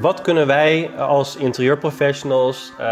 [0.00, 2.86] wat kunnen wij als interieurprofessionals um,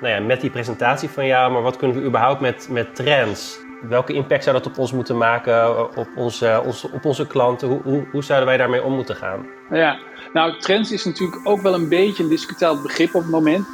[0.00, 3.58] nou ja, met die presentatie van jou, maar wat kunnen we überhaupt met, met trends?
[3.88, 7.68] Welke impact zou dat op ons moeten maken, op onze, onze, op onze klanten?
[7.68, 9.46] Hoe, hoe, hoe zouden wij daarmee om moeten gaan?
[9.70, 9.98] Ja,
[10.32, 13.66] nou, trends is natuurlijk ook wel een beetje een discutabel begrip op het moment.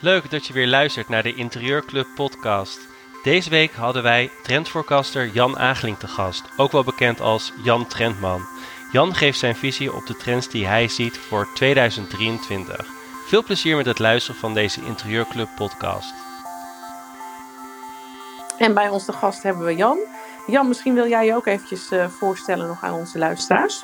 [0.00, 2.88] Leuk dat je weer luistert naar de Interieurclub podcast.
[3.22, 8.40] Deze week hadden wij trendforecaster Jan Ageling te gast, ook wel bekend als Jan Trendman.
[8.92, 12.86] Jan geeft zijn visie op de trends die hij ziet voor 2023.
[13.26, 16.14] Veel plezier met het luisteren van deze Interieurclub podcast.
[18.58, 19.98] En bij ons de gast hebben we Jan.
[20.46, 23.82] Jan, misschien wil jij je ook eventjes uh, voorstellen nog aan onze luisteraars.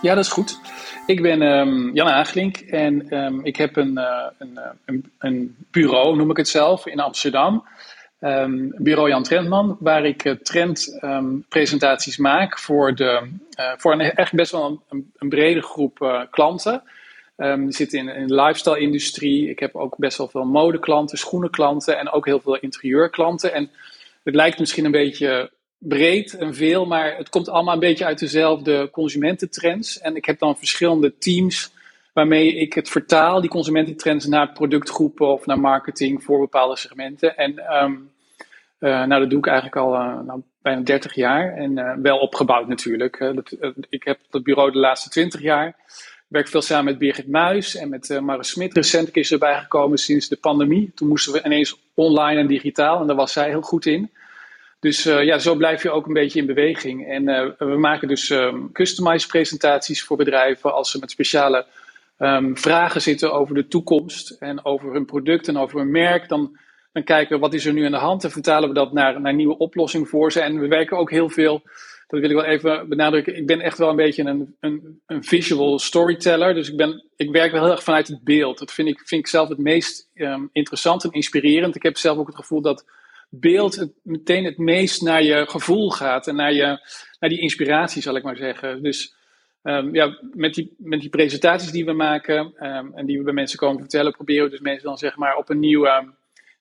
[0.00, 0.60] Ja, dat is goed.
[1.06, 6.16] Ik ben um, Jan Agelink en um, ik heb een, uh, een, een, een, bureau,
[6.16, 7.64] noem ik het zelf, in Amsterdam.
[8.24, 13.28] Um, bureau Jan Trendman, waar ik uh, trendpresentaties maak voor, de,
[13.58, 16.82] uh, voor een, echt best wel een, een brede groep klanten.
[17.36, 19.48] Um, ik zit in, in de lifestyle-industrie.
[19.48, 23.52] Ik heb ook best wel veel modeklanten, schoenenklanten en ook heel veel interieurklanten.
[23.52, 23.70] En
[24.22, 28.18] het lijkt misschien een beetje breed en veel, maar het komt allemaal een beetje uit
[28.18, 29.98] dezelfde consumententrends.
[29.98, 31.72] En ik heb dan verschillende teams
[32.12, 37.36] waarmee ik het vertaal, die consumententrends, naar productgroepen of naar marketing voor bepaalde segmenten.
[37.36, 37.62] En
[38.88, 42.68] nou, dat doe ik eigenlijk al uh, nou, bijna 30 jaar en uh, wel opgebouwd
[42.68, 43.34] natuurlijk.
[43.88, 45.76] Ik heb dat bureau de laatste 20 jaar.
[46.28, 48.74] Werk veel samen met Birgit Muis en met uh, Maris Smit.
[48.74, 50.92] Recent is erbij gekomen sinds de pandemie.
[50.94, 54.10] Toen moesten we ineens online en digitaal en daar was zij heel goed in.
[54.80, 57.08] Dus ja, zo blijf je ook een beetje in beweging.
[57.08, 57.24] En
[57.58, 61.66] we maken dus um, customized presentaties voor bedrijven als ze met speciale
[62.18, 66.28] um, vragen zitten over de toekomst en over hun product en over hun merk.
[66.28, 66.56] Dan,
[66.94, 69.20] dan kijken we wat is er nu aan de hand en vertalen we dat naar,
[69.20, 70.40] naar nieuwe oplossingen voor ze.
[70.40, 71.62] En we werken ook heel veel
[72.06, 73.36] dat wil ik wel even benadrukken.
[73.36, 76.54] Ik ben echt wel een beetje een, een, een visual storyteller.
[76.54, 78.58] Dus ik, ben, ik werk wel heel erg vanuit het beeld.
[78.58, 81.76] Dat vind ik, vind ik zelf het meest um, interessant en inspirerend.
[81.76, 82.84] Ik heb zelf ook het gevoel dat
[83.28, 86.26] beeld het, meteen het meest naar je gevoel gaat.
[86.26, 86.78] En naar, je,
[87.20, 88.82] naar die inspiratie, zal ik maar zeggen.
[88.82, 89.14] Dus
[89.62, 93.32] um, ja, met die, met die presentaties die we maken um, en die we bij
[93.32, 95.86] mensen komen vertellen, proberen we dus mensen dan zeg maar op een nieuw,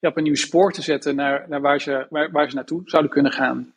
[0.04, 2.82] ja, op een nieuw spoor te zetten naar, naar waar, ze, waar, waar ze naartoe
[2.86, 3.74] zouden kunnen gaan.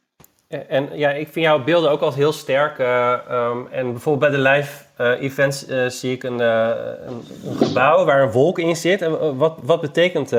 [0.49, 2.79] En ja, ik vind jouw beelden ook altijd heel sterk.
[2.79, 7.57] Uh, um, en bijvoorbeeld bij de live uh, events uh, zie ik een, een, een,
[7.57, 9.03] gebouw waar een wolk in zit.
[9.03, 10.31] En wat, wat, betekent,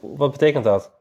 [0.00, 0.92] wat betekent dat?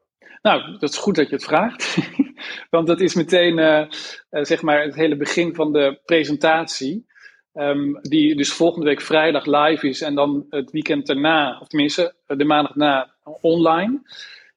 [0.41, 1.97] Nou, dat is goed dat je het vraagt.
[2.69, 3.87] Want dat is meteen
[4.29, 7.05] zeg maar het hele begin van de presentatie.
[7.53, 12.13] Um, die dus volgende week vrijdag live is en dan het weekend daarna, of tenminste
[12.27, 14.01] de maandag na online.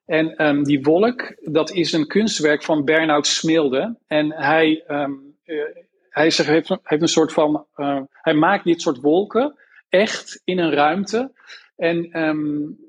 [0.05, 3.97] En um, die wolk, dat is een kunstwerk van Bernhard Smilde.
[4.07, 5.63] En hij, um, uh,
[6.09, 7.65] hij zegt, heeft, heeft, een soort van.
[7.75, 9.55] Uh, hij maakt dit soort wolken
[9.89, 11.31] echt in een ruimte.
[11.75, 12.01] En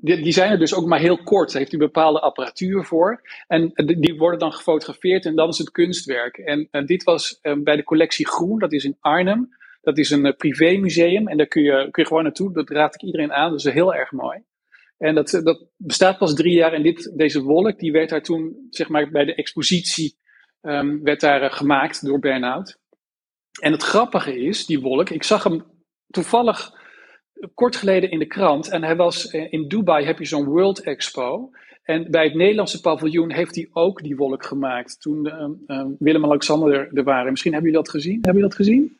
[0.00, 1.48] die, die, zijn er dus ook maar heel kort.
[1.48, 3.20] Daar heeft hij bepaalde apparatuur voor.
[3.46, 6.36] En die worden dan gefotografeerd en dan is het kunstwerk.
[6.36, 9.56] En dit was bij de collectie Groen, dat is in Arnhem.
[9.80, 12.52] Dat is een privémuseum en daar kun je, kun je gewoon naartoe.
[12.52, 13.50] Dat raad ik iedereen aan.
[13.50, 14.38] Dat is heel erg mooi.
[14.98, 16.72] En dat, dat bestaat pas drie jaar.
[16.72, 20.18] En dit, deze wolk, die werd daar toen, zeg maar, bij de expositie,
[20.62, 22.78] um, werd daar uh, gemaakt door Bernhout.
[23.60, 25.64] En het grappige is, die wolk, ik zag hem
[26.06, 26.76] toevallig
[27.54, 28.70] kort geleden in de krant.
[28.70, 31.50] En hij was in Dubai, heb je zo'n World Expo.
[31.82, 35.00] En bij het Nederlandse paviljoen heeft hij ook die wolk gemaakt.
[35.00, 35.26] Toen
[35.66, 37.30] uh, Willem-Alexander er, er waren.
[37.30, 38.14] Misschien hebben jullie dat gezien?
[38.14, 38.96] Hebben jullie dat gezien?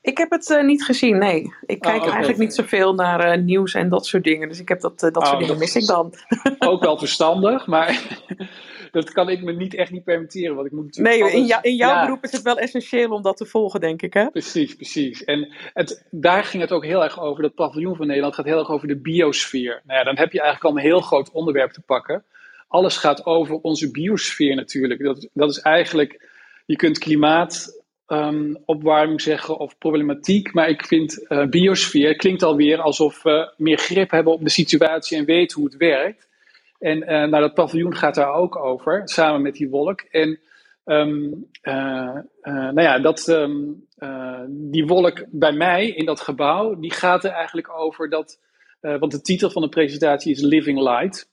[0.00, 1.52] Ik heb het uh, niet gezien, nee.
[1.66, 4.48] Ik kijk oh, eigenlijk niet zoveel naar uh, nieuws en dat soort dingen.
[4.48, 6.14] Dus ik heb dat, uh, dat oh, soort dingen mis ik dan.
[6.58, 8.18] Ook wel verstandig, maar
[8.90, 10.54] dat kan ik me niet echt niet permitteren.
[10.54, 11.34] Want ik moet nee, alles...
[11.34, 12.04] in, jou, in jouw ja.
[12.04, 14.30] beroep is het wel essentieel om dat te volgen, denk ik, hè?
[14.30, 15.24] Precies, precies.
[15.24, 17.42] En het, daar ging het ook heel erg over.
[17.42, 19.82] Dat paviljoen van Nederland gaat heel erg over de biosfeer.
[19.86, 22.24] Nou ja, dan heb je eigenlijk al een heel groot onderwerp te pakken.
[22.68, 25.02] Alles gaat over onze biosfeer natuurlijk.
[25.02, 26.28] Dat, dat is eigenlijk,
[26.66, 27.77] je kunt klimaat
[28.08, 30.52] um, opwarming zeggen of problematiek.
[30.52, 35.18] Maar ik vind uh, biosfeer klinkt alweer alsof we meer grip hebben op de situatie
[35.18, 36.28] en weten hoe het werkt.
[36.78, 40.00] En uh, nou, dat paviljoen gaat daar ook over, samen met die wolk.
[40.00, 40.38] En
[40.84, 43.86] um, uh, nou ja, dat, um,
[44.48, 48.40] die wolk bij mij in dat gebouw, die gaat er eigenlijk over dat,
[48.80, 51.30] want de titel van de presentatie is Living Light.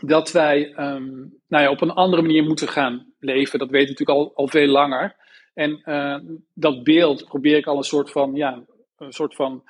[0.00, 3.58] Dat wij nou ja, op een andere manier moeten gaan leven.
[3.58, 5.16] Dat weten we natuurlijk al, al veel langer.
[5.54, 6.16] En uh,
[6.54, 8.62] dat beeld probeer ik al een soort van, ja,
[8.98, 9.62] een soort van,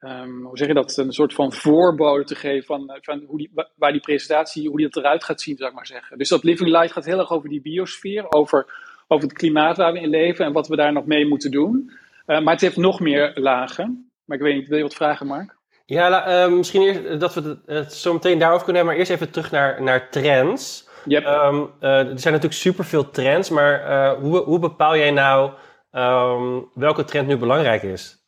[0.00, 3.50] um, hoe zeg je dat, een soort van voorbode te geven van, van hoe die,
[3.74, 6.18] waar die presentatie, hoe die dat eruit gaat zien, zou ik maar zeggen.
[6.18, 8.66] Dus dat Living Light gaat heel erg over die biosfeer, over,
[9.08, 11.90] over het klimaat waar we in leven en wat we daar nog mee moeten doen.
[12.26, 14.10] Uh, maar het heeft nog meer lagen.
[14.24, 15.58] Maar ik weet niet, wil je wat vragen, Mark?
[15.86, 19.50] Ja, misschien eerst dat we het zo meteen daarover kunnen hebben, maar eerst even terug
[19.50, 20.88] naar, naar trends.
[21.04, 21.26] Yep.
[21.26, 25.50] Um, uh, er zijn natuurlijk superveel trends, maar uh, hoe, hoe bepaal jij nou
[25.92, 28.18] um, welke trend nu belangrijk is?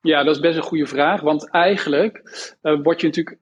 [0.00, 2.22] Ja, dat is best een goede vraag, want eigenlijk
[2.62, 3.38] uh, word je natuurlijk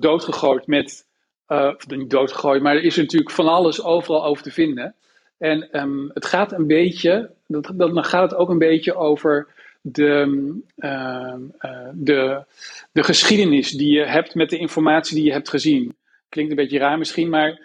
[0.00, 1.06] doodgegooid met,
[1.46, 4.94] of niet doodgegooid, maar er is natuurlijk van alles overal over te vinden.
[5.38, 9.48] En um, het gaat een beetje, dat, dan gaat het ook een beetje over
[9.80, 12.44] de, uh, uh, de,
[12.92, 15.96] de geschiedenis die je hebt met de informatie die je hebt gezien.
[16.28, 17.56] Klinkt een beetje raar misschien, maar uh,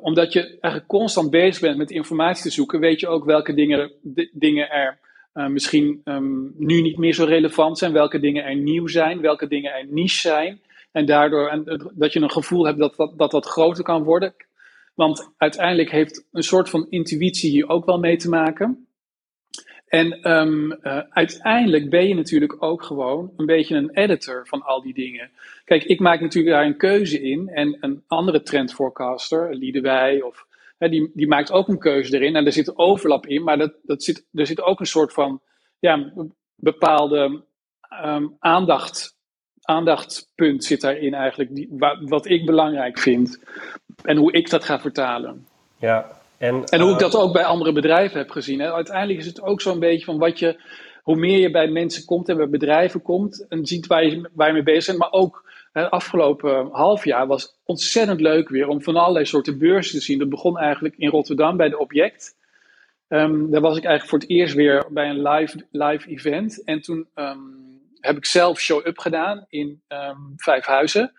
[0.00, 3.92] omdat je eigenlijk constant bezig bent met informatie te zoeken, weet je ook welke dingen,
[4.32, 4.98] dingen er
[5.32, 9.72] misschien um, nu niet meer zo relevant zijn, welke dingen er nieuw zijn, welke dingen
[9.72, 10.60] er niche zijn.
[10.92, 14.34] En daardoor en, dat je een gevoel hebt dat dat, dat dat groter kan worden.
[14.94, 18.86] Want uiteindelijk heeft een soort van intuïtie hier ook wel mee te maken.
[19.90, 24.82] En um, uh, uiteindelijk ben je natuurlijk ook gewoon een beetje een editor van al
[24.82, 25.30] die dingen.
[25.64, 27.48] Kijk, ik maak natuurlijk daar een keuze in.
[27.48, 30.46] En een andere trendforecaster, Liedewij, of,
[30.78, 32.36] die, die maakt ook een keuze erin.
[32.36, 35.40] En er zit overlap in, maar dat, dat zit, er zit ook een soort van
[35.78, 36.12] ja,
[36.54, 37.42] bepaalde
[38.04, 39.16] um, aandacht,
[39.62, 41.54] aandachtspunt zit daarin eigenlijk.
[41.54, 41.68] Die,
[42.00, 43.42] wat ik belangrijk vind.
[44.02, 45.46] En hoe ik dat ga vertalen.
[45.78, 48.60] Ja, en, en hoe ik dat ook bij andere bedrijven heb gezien.
[48.60, 48.72] Hè.
[48.72, 50.60] Uiteindelijk is het ook zo'n beetje van wat je,
[51.02, 54.46] hoe meer je bij mensen komt en bij bedrijven komt en ziet waar je, waar
[54.46, 54.98] je mee bezig bent.
[54.98, 59.98] Maar ook het afgelopen half jaar was ontzettend leuk weer om van allerlei soorten beurzen
[59.98, 60.18] te zien.
[60.18, 62.36] Dat begon eigenlijk in Rotterdam bij de Object.
[63.08, 66.64] Um, daar was ik eigenlijk voor het eerst weer bij een live, live event.
[66.64, 71.12] En toen um, heb ik zelf show-up gedaan in um, Vijfhuizen.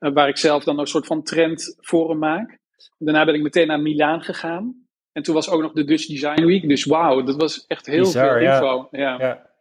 [0.00, 2.62] Uh, waar ik zelf dan een soort van trendforum maak.
[2.98, 4.86] Daarna ben ik meteen naar Milaan gegaan.
[5.12, 6.68] En toen was ook nog de Dutch Design Week.
[6.68, 8.88] Dus wauw, dat was echt heel veel info.
[8.90, 9.16] Ja.
[9.18, 9.52] ja.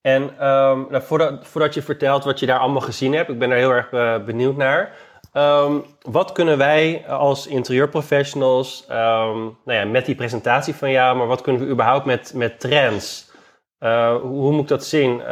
[0.00, 3.50] En um, nou, voordat, voordat je vertelt wat je daar allemaal gezien hebt, ik ben
[3.50, 4.96] er heel erg uh, benieuwd naar.
[5.32, 11.26] Um, wat kunnen wij als interieurprofessionals, um, nou ja, met die presentatie van jou, maar
[11.26, 13.32] wat kunnen we überhaupt met, met trends?
[13.80, 15.22] Uh, hoe, moet ik dat zien?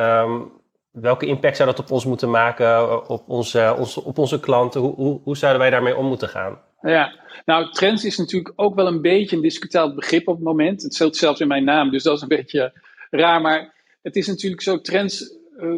[0.90, 4.80] welke impact zou dat op ons moeten maken, op onze, onze, op onze klanten?
[4.80, 6.58] Hoe, hoe, hoe zouden wij daarmee om moeten gaan?
[6.82, 7.14] Ja,
[7.44, 10.82] nou, trends is natuurlijk ook wel een beetje een discutabel begrip op het moment.
[10.82, 12.72] Het zit zelfs in mijn naam, dus dat is een beetje
[13.10, 13.40] raar.
[13.40, 15.34] Maar het is natuurlijk zo, trends.
[15.58, 15.74] Uh,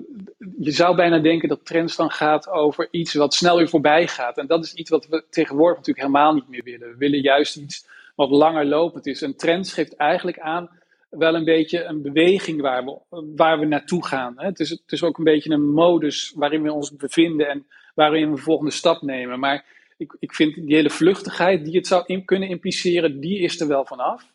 [0.59, 4.39] je zou bijna denken dat trends dan gaat over iets wat snel weer voorbij gaat.
[4.39, 6.89] En dat is iets wat we tegenwoordig natuurlijk helemaal niet meer willen.
[6.89, 9.23] We willen juist iets wat langer lopend is.
[9.23, 10.71] En trends geeft eigenlijk aan
[11.11, 12.99] wel een beetje een beweging waar we,
[13.37, 14.35] waar we naartoe gaan.
[14.37, 18.31] Het is, het is ook een beetje een modus waarin we ons bevinden en waarin
[18.31, 19.39] we de volgende stap nemen.
[19.39, 19.65] Maar
[19.97, 23.85] ik, ik vind die hele vluchtigheid die het zou kunnen impliceren, die is er wel
[23.85, 24.33] vanaf.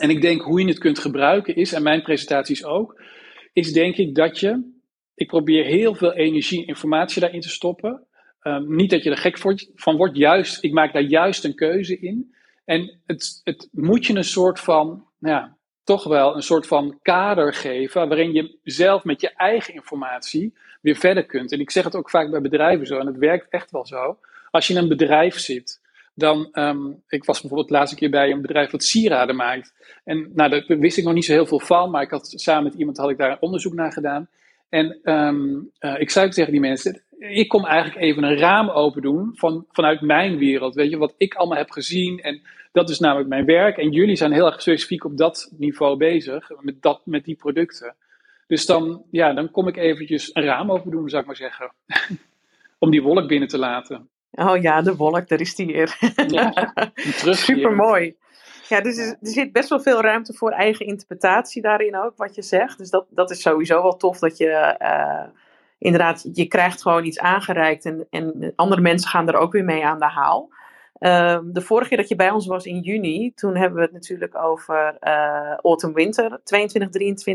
[0.00, 3.02] En ik denk hoe je het kunt gebruiken is, en mijn presentaties ook,
[3.52, 4.74] is denk ik dat je,
[5.14, 8.06] ik probeer heel veel energie en informatie daarin te stoppen.
[8.42, 9.38] Um, niet dat je er gek
[9.74, 12.34] van wordt, juist, ik maak daar juist een keuze in.
[12.64, 16.98] En het, het moet je een soort van, nou ja, toch wel een soort van
[17.02, 21.52] kader geven, waarin je zelf met je eigen informatie weer verder kunt.
[21.52, 24.18] En ik zeg het ook vaak bij bedrijven zo, en het werkt echt wel zo.
[24.56, 25.80] Als je in een bedrijf zit,
[26.14, 29.74] dan, um, ik was bijvoorbeeld de laatste keer bij een bedrijf wat sieraden maakt.
[30.04, 32.64] En nou, daar wist ik nog niet zo heel veel van, maar ik had samen
[32.64, 34.28] met iemand had ik daar onderzoek naar gedaan.
[34.68, 39.02] En um, uh, ik zei tegen die mensen, ik kom eigenlijk even een raam open
[39.02, 40.74] doen van, vanuit mijn wereld.
[40.74, 42.20] Weet je, wat ik allemaal heb gezien.
[42.20, 43.76] En dat is namelijk mijn werk.
[43.76, 47.94] En jullie zijn heel erg specifiek op dat niveau bezig, met, dat, met die producten.
[48.46, 51.72] Dus dan, ja, dan kom ik eventjes een raam open doen, zou ik maar zeggen.
[52.78, 54.08] Om die wolk binnen te laten.
[54.36, 56.14] Oh ja, de wolk, daar is die weer.
[56.26, 56.72] Ja,
[57.34, 58.16] Super mooi.
[58.68, 62.42] Ja, dus er zit best wel veel ruimte voor eigen interpretatie daarin ook, wat je
[62.42, 62.78] zegt.
[62.78, 65.32] Dus dat, dat is sowieso wel tof dat je uh,
[65.78, 69.84] inderdaad, je krijgt gewoon iets aangereikt en, en andere mensen gaan er ook weer mee
[69.84, 70.54] aan de haal.
[71.00, 73.92] Uh, de vorige keer dat je bij ons was in juni, toen hebben we het
[73.92, 76.40] natuurlijk over uh, autumn-winter 22-23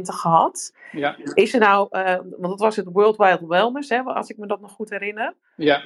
[0.01, 0.74] gehad.
[0.91, 1.15] Ja.
[1.34, 4.48] Is er nou, uh, want dat was het World Wild Wellness, hè, als ik me
[4.48, 5.34] dat nog goed herinner.
[5.55, 5.81] Ja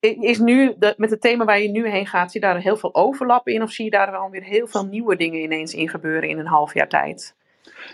[0.00, 2.94] is nu, met het thema waar je nu heen gaat, zie je daar heel veel
[2.94, 3.62] overlap in?
[3.62, 6.46] Of zie je daar wel weer heel veel nieuwe dingen ineens in gebeuren in een
[6.46, 7.34] half jaar tijd?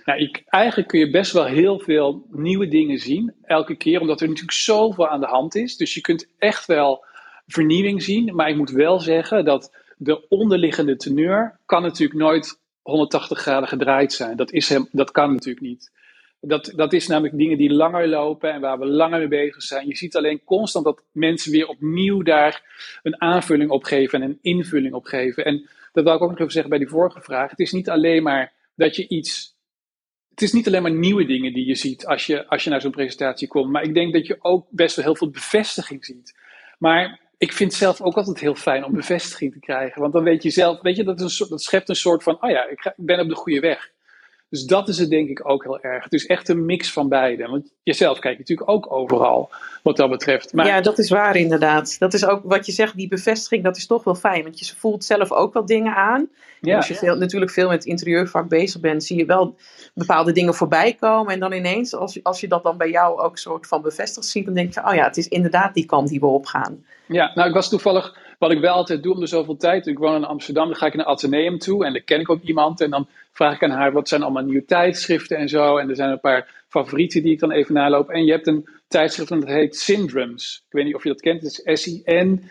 [0.04, 4.20] Nou, ik, eigenlijk kun je best wel heel veel nieuwe dingen zien, elke keer, omdat
[4.20, 5.76] er natuurlijk zoveel aan de hand is.
[5.76, 7.04] Dus je kunt echt wel
[7.46, 8.34] vernieuwing zien.
[8.34, 14.12] Maar ik moet wel zeggen dat de onderliggende teneur kan natuurlijk nooit 180 graden gedraaid
[14.12, 14.36] zijn.
[14.36, 15.90] Dat, is hem, dat kan natuurlijk niet.
[16.40, 19.88] Dat, dat is namelijk dingen die langer lopen en waar we langer mee bezig zijn.
[19.88, 22.62] Je ziet alleen constant dat mensen weer opnieuw daar
[23.02, 25.44] een aanvulling op geven en een invulling op geven.
[25.44, 27.50] En dat wil ik ook nog even zeggen bij die vorige vraag.
[27.50, 29.56] Het is niet alleen maar dat je iets
[30.38, 32.80] het is niet alleen maar nieuwe dingen die je ziet als je, als je naar
[32.80, 33.70] zo'n presentatie komt.
[33.70, 36.38] Maar ik denk dat je ook best wel heel veel bevestiging ziet.
[36.78, 40.00] Maar ik vind zelf ook altijd heel fijn om bevestiging te krijgen.
[40.00, 42.42] Want dan weet je zelf, weet je, dat, is een, dat schept een soort van,
[42.42, 43.92] oh ja, ik ben op de goede weg.
[44.50, 46.04] Dus dat is het denk ik ook heel erg.
[46.04, 47.46] Het is echt een mix van beide.
[47.46, 49.50] Want jezelf kijkt natuurlijk ook overal
[49.82, 50.52] wat dat betreft.
[50.52, 50.66] Maar...
[50.66, 51.98] Ja, dat is waar inderdaad.
[51.98, 54.42] Dat is ook wat je zegt, die bevestiging, dat is toch wel fijn.
[54.42, 56.28] Want je voelt zelf ook wel dingen aan.
[56.60, 59.56] Ja, als je veel, natuurlijk veel met het interieurvak bezig bent, zie je wel
[59.94, 61.32] bepaalde dingen voorbij komen.
[61.32, 64.44] En dan ineens, als, als je dat dan bij jou ook soort van bevestigd ziet,
[64.44, 66.84] dan denk je, oh ja, het is inderdaad die kant die we opgaan.
[67.06, 69.98] Ja, nou ik was toevallig, wat ik wel altijd doe om de zoveel tijd, ik
[69.98, 72.80] woon in Amsterdam, dan ga ik naar Atheneum toe en dan ken ik ook iemand
[72.80, 75.76] en dan vraag ik aan haar wat zijn allemaal nieuwe tijdschriften en zo.
[75.76, 78.10] En er zijn een paar favorieten die ik dan even naloop.
[78.10, 80.62] En je hebt een tijdschrift dat heet Syndromes.
[80.66, 82.46] Ik weet niet of je dat kent, het is S-I-N-D-R-O-M-S.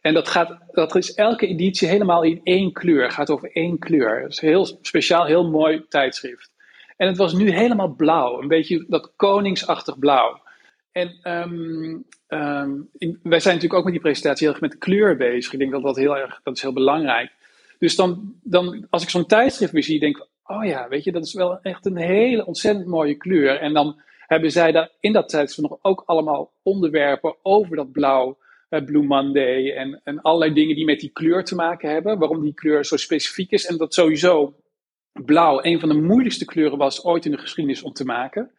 [0.00, 3.10] En dat, gaat, dat is elke editie helemaal in één kleur.
[3.10, 4.22] Gaat over één kleur.
[4.22, 6.50] Het is een heel speciaal, heel mooi tijdschrift.
[6.96, 8.40] En het was nu helemaal blauw.
[8.40, 10.40] Een beetje dat koningsachtig blauw.
[10.92, 11.18] En
[12.28, 12.70] ehm,
[13.22, 15.52] wij zijn natuurlijk ook met die presentatie heel erg met kleur bezig.
[15.52, 17.30] Ik denk dat dat heel erg, dat is heel belangrijk.
[17.78, 21.12] Dus dan, dan als ik zo'n tijdschrift weer zie, denk ik, oh ja, weet je,
[21.12, 23.60] dat is wel echt een hele ontzettend mooie kleur.
[23.60, 28.38] En dan hebben zij daar in dat tijdschrift nog ook allemaal onderwerpen over dat blauw,
[28.70, 32.18] uh, Blue Monday en, en allerlei dingen die met die kleur te maken hebben.
[32.18, 34.54] Waarom die kleur zo specifiek is en dat sowieso
[35.12, 38.50] blauw een van de moeilijkste kleuren was ooit in de geschiedenis om te maken.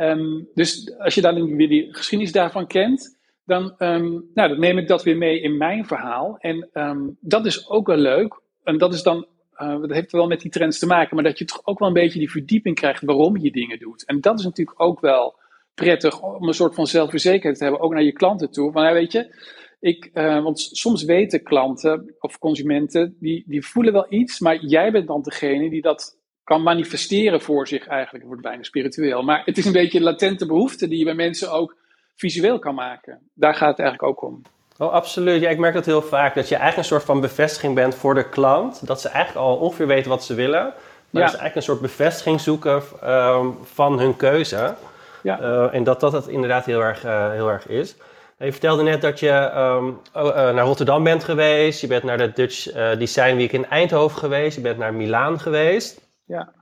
[0.00, 4.78] Um, dus als je dan weer die geschiedenis daarvan kent, dan, um, nou, dan neem
[4.78, 6.36] ik dat weer mee in mijn verhaal.
[6.38, 8.40] En um, dat is ook wel leuk.
[8.64, 9.26] En dat is dan,
[9.58, 11.88] uh, dat heeft wel met die trends te maken, maar dat je toch ook wel
[11.88, 14.04] een beetje die verdieping krijgt waarom je dingen doet.
[14.04, 15.38] En dat is natuurlijk ook wel
[15.74, 18.72] prettig om een soort van zelfverzekerdheid te hebben, ook naar je klanten toe.
[18.72, 19.34] Want ja, weet je,
[19.80, 24.92] ik, uh, want soms weten klanten of consumenten, die, die voelen wel iets, maar jij
[24.92, 26.18] bent dan degene die dat
[26.50, 28.24] kan manifesteren voor zich eigenlijk.
[28.24, 29.22] Het wordt bijna spiritueel.
[29.22, 31.76] Maar het is een beetje een latente behoefte die je bij mensen ook
[32.16, 33.18] visueel kan maken.
[33.34, 34.42] Daar gaat het eigenlijk ook om.
[34.78, 35.40] Oh, absoluut.
[35.40, 36.34] Ja, ik merk dat heel vaak.
[36.34, 38.86] Dat je eigenlijk een soort van bevestiging bent voor de klant.
[38.86, 40.62] Dat ze eigenlijk al ongeveer weten wat ze willen.
[40.62, 40.72] Maar
[41.10, 41.20] ja.
[41.20, 44.74] dat ze eigenlijk een soort bevestiging zoeken um, van hun keuze.
[45.22, 45.40] Ja.
[45.40, 47.96] Uh, en dat dat het inderdaad heel erg, uh, heel erg is.
[48.38, 51.80] Je vertelde net dat je um, uh, naar Rotterdam bent geweest.
[51.80, 54.56] Je bent naar de Dutch Design Week in Eindhoven geweest.
[54.56, 56.08] Je bent naar Milaan geweest.
[56.30, 56.52] Ja.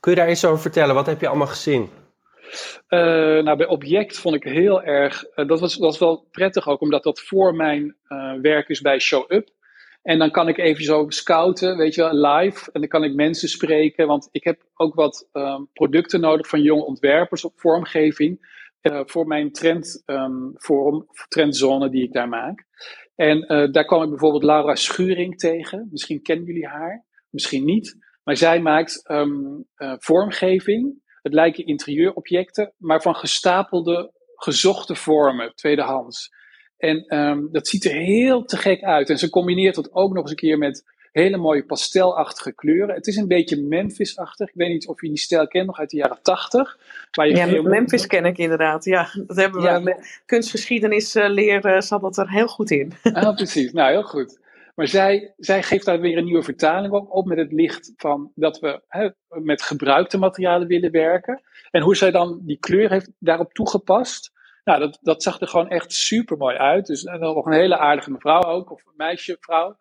[0.00, 0.94] Kun je daar iets over vertellen?
[0.94, 1.88] Wat heb je allemaal gezien?
[2.88, 3.00] Uh,
[3.42, 5.24] nou, bij Object vond ik heel erg.
[5.36, 8.98] Uh, dat, was, was wel prettig ook, omdat dat voor mijn uh, werk is bij
[8.98, 9.48] Show Up.
[10.02, 12.70] En dan kan ik even zo scouten, weet je wel, live.
[12.72, 16.62] En dan kan ik mensen spreken, want ik heb ook wat um, producten nodig van
[16.62, 18.62] jonge ontwerpers op vormgeving.
[18.82, 22.64] voor mijn trendforum, um, trendzone die ik daar maak.
[23.14, 25.88] En daar kwam ik bijvoorbeeld Laura Schuring tegen.
[25.90, 27.96] Misschien kennen jullie haar, misschien niet.
[28.24, 29.66] Maar zij maakt um,
[29.98, 36.30] vormgeving het lijken interieurobjecten, maar van gestapelde, gezochte vormen, tweedehands.
[36.76, 39.10] En um, dat ziet er heel te gek uit.
[39.10, 42.94] En ze combineert dat ook nog eens een keer met hele mooie pastelachtige kleuren.
[42.94, 44.48] Het is een beetje Memphis-achtig.
[44.48, 46.78] Ik weet niet of je die stijl kent, nog uit de jaren tachtig.
[47.10, 48.84] Ja, Memphis ken ik inderdaad.
[48.84, 52.92] Ja, dat hebben we met kunstgeschiedenis uh, leren, zat dat er heel goed in.
[53.02, 53.72] Ah, precies.
[53.72, 54.38] Nou, heel goed.
[54.74, 58.58] Maar zij, zij geeft daar weer een nieuwe vertaling op, met het licht van dat
[58.58, 61.42] we hè, met gebruikte materialen willen werken.
[61.70, 64.32] En hoe zij dan die kleur heeft daarop toegepast.
[64.64, 66.86] Nou, dat, dat zag er gewoon echt super mooi uit.
[66.86, 69.76] Dus en nog een hele aardige mevrouw ook, of een meisje, vrouw.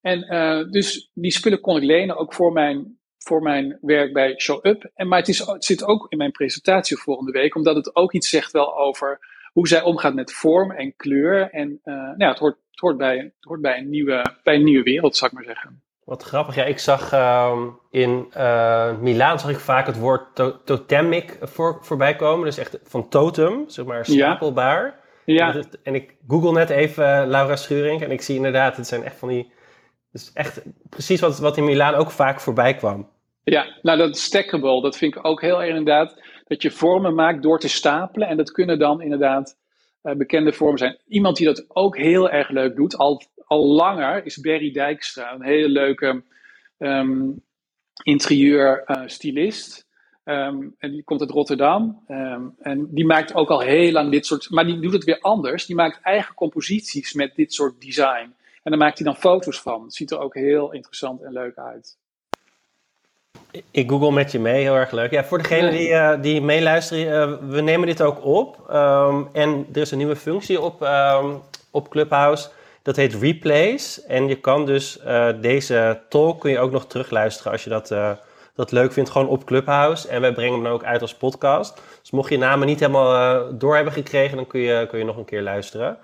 [0.00, 4.40] En uh, dus die spullen kon ik lenen ook voor mijn, voor mijn werk bij
[4.40, 4.90] Show Up.
[4.94, 8.28] En, maar het, is, zit ook in mijn presentatie volgende week, omdat het ook iets
[8.28, 9.18] zegt wel over
[9.52, 11.50] hoe zij omgaat met vorm en kleur.
[11.50, 14.54] En uh, nou ja, het hoort het hoort bij, het hoort bij, een, nieuwe, bij
[14.54, 15.82] een nieuwe wereld, zou ik maar zeggen.
[16.04, 16.54] Wat grappig.
[16.54, 21.78] Ja, ik zag uh, in uh, Milaan zag ik vaak het woord to totemic voor,
[21.80, 22.44] voorbij komen.
[22.44, 25.00] Dus echt van totem, zeg maar stapelbaar.
[25.24, 25.52] Ja.
[25.52, 25.62] ja.
[25.82, 29.16] En, ik google net even uh, Laura Schuring en ik zie inderdaad, het zijn echt
[29.16, 29.52] van die...
[30.12, 33.08] Dus echt precies wat, wat in Milaan ook vaak voorbij kwam.
[33.44, 36.22] Ja, nou dat stackable, dat vind ik ook heel erg inderdaad.
[36.46, 38.28] Dat je vormen maakt door te stapelen.
[38.28, 39.56] En dat kunnen dan inderdaad
[40.02, 40.98] bekende vormen zijn.
[41.08, 45.32] Iemand die dat ook heel erg leuk doet, al, al langer, is Berry Dijkstra.
[45.32, 46.22] Een hele leuke
[46.78, 47.42] um,
[48.02, 49.86] interieurstylist.
[50.24, 52.04] Uh, um, en die komt uit Rotterdam.
[52.08, 54.50] Um, en die maakt ook al heel lang dit soort.
[54.50, 55.66] Maar die doet het weer anders.
[55.66, 58.34] Die maakt eigen composities met dit soort design.
[58.62, 59.82] En daar maakt hij dan foto's van.
[59.82, 61.98] Het ziet er ook heel interessant en leuk uit.
[63.70, 65.10] Ik google met je mee, heel erg leuk.
[65.10, 68.58] Ja, voor degene die, uh, die meeluisteren, uh, we nemen dit ook op.
[68.72, 72.48] Um, en er is een nieuwe functie op, um, op Clubhouse.
[72.82, 74.04] Dat heet Replays.
[74.04, 77.94] En je kan dus uh, deze talk kun je ook nog terugluisteren als je dat
[78.54, 80.08] dat leuk vindt, gewoon op Clubhouse.
[80.08, 81.80] En wij brengen hem dan ook uit als podcast.
[82.00, 85.16] Dus mocht je namen niet helemaal door hebben gekregen, dan kun je, kun je nog
[85.16, 85.98] een keer luisteren.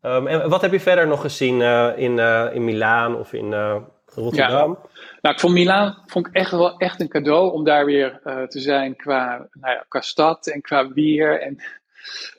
[0.00, 1.60] Ehm, en wat heb je verder nog gezien
[1.96, 2.18] in,
[2.52, 3.54] in Milaan of in
[4.06, 4.78] Rotterdam?
[4.82, 4.95] Ja.
[5.26, 8.60] Nou, ik vond Milaan vond ik echt wel echt een cadeau om daar weer te
[8.60, 11.40] zijn qua, nou ja, qua stad en qua weer.
[11.40, 11.56] En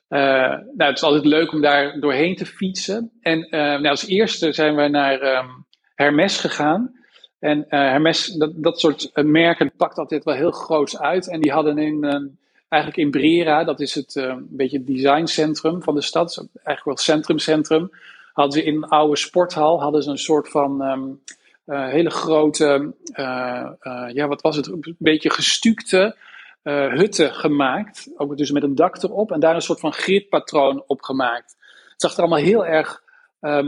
[0.10, 3.12] uh, nou, het is altijd leuk om daar doorheen te fietsen.
[3.22, 5.65] En uh, nou, als eerste zijn we naar um,
[5.96, 7.00] Hermes gegaan.
[7.39, 11.29] En Hermes, dat, dat soort merken pakt altijd wel heel groots uit.
[11.29, 12.06] En die hadden in,
[12.70, 17.91] eigenlijk in Brera, dat is het een beetje designcentrum van de stad, eigenlijk wel centrum-centrum,
[18.34, 21.22] hadden ze in een oude sporthal hadden ze een soort van um,
[21.68, 22.94] hele grote,
[24.14, 26.16] ja, wat was het, een beetje gestukte
[26.64, 28.12] hutten gemaakt.
[28.18, 29.32] Ook dus met een dak erop.
[29.32, 31.56] En daar een soort van gridpatroon op gemaakt.
[31.92, 33.04] Het zag er allemaal heel erg
[33.42, 33.68] uh,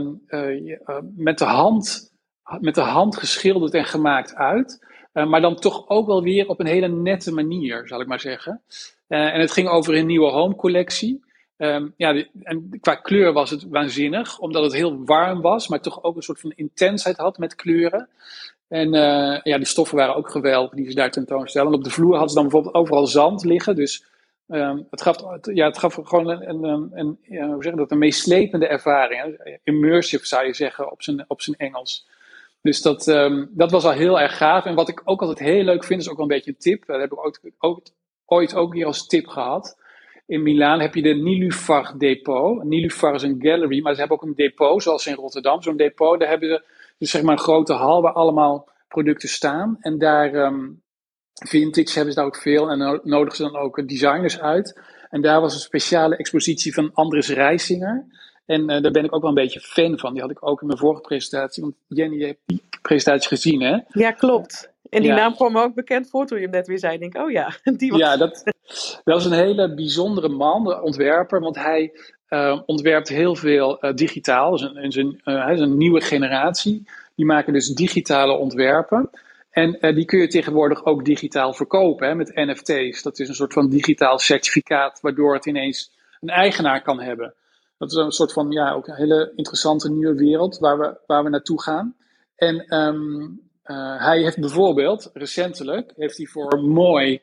[1.16, 2.12] met, de hand,
[2.60, 4.86] met de hand geschilderd en gemaakt uit.
[5.12, 8.62] maar dan toch ook wel weer op een hele nette manier, zal ik maar zeggen.
[9.08, 11.28] en het ging over een nieuwe home collectie.
[11.62, 16.02] Um, ja, en qua kleur was het waanzinnig, omdat het heel warm was, maar toch
[16.02, 18.08] ook een soort van intensheid had met kleuren.
[18.68, 21.68] En uh, ja, die stoffen waren ook geweldig die ze daar tentoonstellen.
[21.68, 23.76] En op de vloer hadden ze dan bijvoorbeeld overal zand liggen.
[23.76, 24.04] Dus
[24.48, 28.66] um, het, gaf, ja, het gaf gewoon een, een, een, hoe zeg dat, een meeslepende
[28.66, 29.58] ervaring.
[29.64, 32.08] Immersive zou je zeggen op zijn, op zijn Engels.
[32.62, 34.64] Dus dat, um, dat was al heel erg gaaf.
[34.64, 36.86] En wat ik ook altijd heel leuk vind, is ook wel een beetje een tip.
[36.86, 37.82] Dat heb ik ook,
[38.26, 39.78] ooit ook hier als tip gehad.
[40.30, 42.64] In Milaan heb je de Nilufar Depot.
[42.64, 45.62] Nilufar is een gallery, maar ze hebben ook een depot, zoals in Rotterdam.
[45.62, 46.64] Zo'n depot, daar hebben ze
[46.98, 49.76] dus zeg maar een grote hal waar allemaal producten staan.
[49.80, 50.82] En daar, um,
[51.32, 52.70] vintage hebben ze daar ook veel.
[52.70, 54.80] En nodigen ze dan ook designers uit.
[55.08, 58.04] En daar was een speciale expositie van Andres Reisinger.
[58.46, 60.12] En uh, daar ben ik ook wel een beetje fan van.
[60.12, 61.62] Die had ik ook in mijn vorige presentatie.
[61.62, 63.78] Want Jenny, je hebt die presentatie gezien, hè?
[63.88, 64.72] Ja, klopt.
[64.90, 66.94] En die naam kwam me ook bekend voor toen je hem net weer zei.
[66.94, 68.00] Ik denk, oh ja, die was...
[68.00, 68.42] Ja, dat,
[69.04, 71.40] dat was een hele bijzondere man, de ontwerper.
[71.40, 71.92] Want hij
[72.28, 74.50] uh, ontwerpt heel veel uh, digitaal.
[74.50, 76.88] Dus een, een, uh, hij is een nieuwe generatie.
[77.14, 79.10] Die maken dus digitale ontwerpen.
[79.50, 83.02] En die kun je tegenwoordig ook digitaal verkopen hè, met NFT's.
[83.02, 87.34] Dat is een soort van digitaal certificaat, waardoor het ineens een eigenaar kan hebben.
[87.78, 91.24] Dat is een soort van, ja, ook een hele interessante nieuwe wereld waar we, waar
[91.24, 91.94] we naartoe gaan.
[92.36, 93.49] En um,
[93.98, 97.20] hij heeft bijvoorbeeld, recentelijk, heeft hij voor Mooi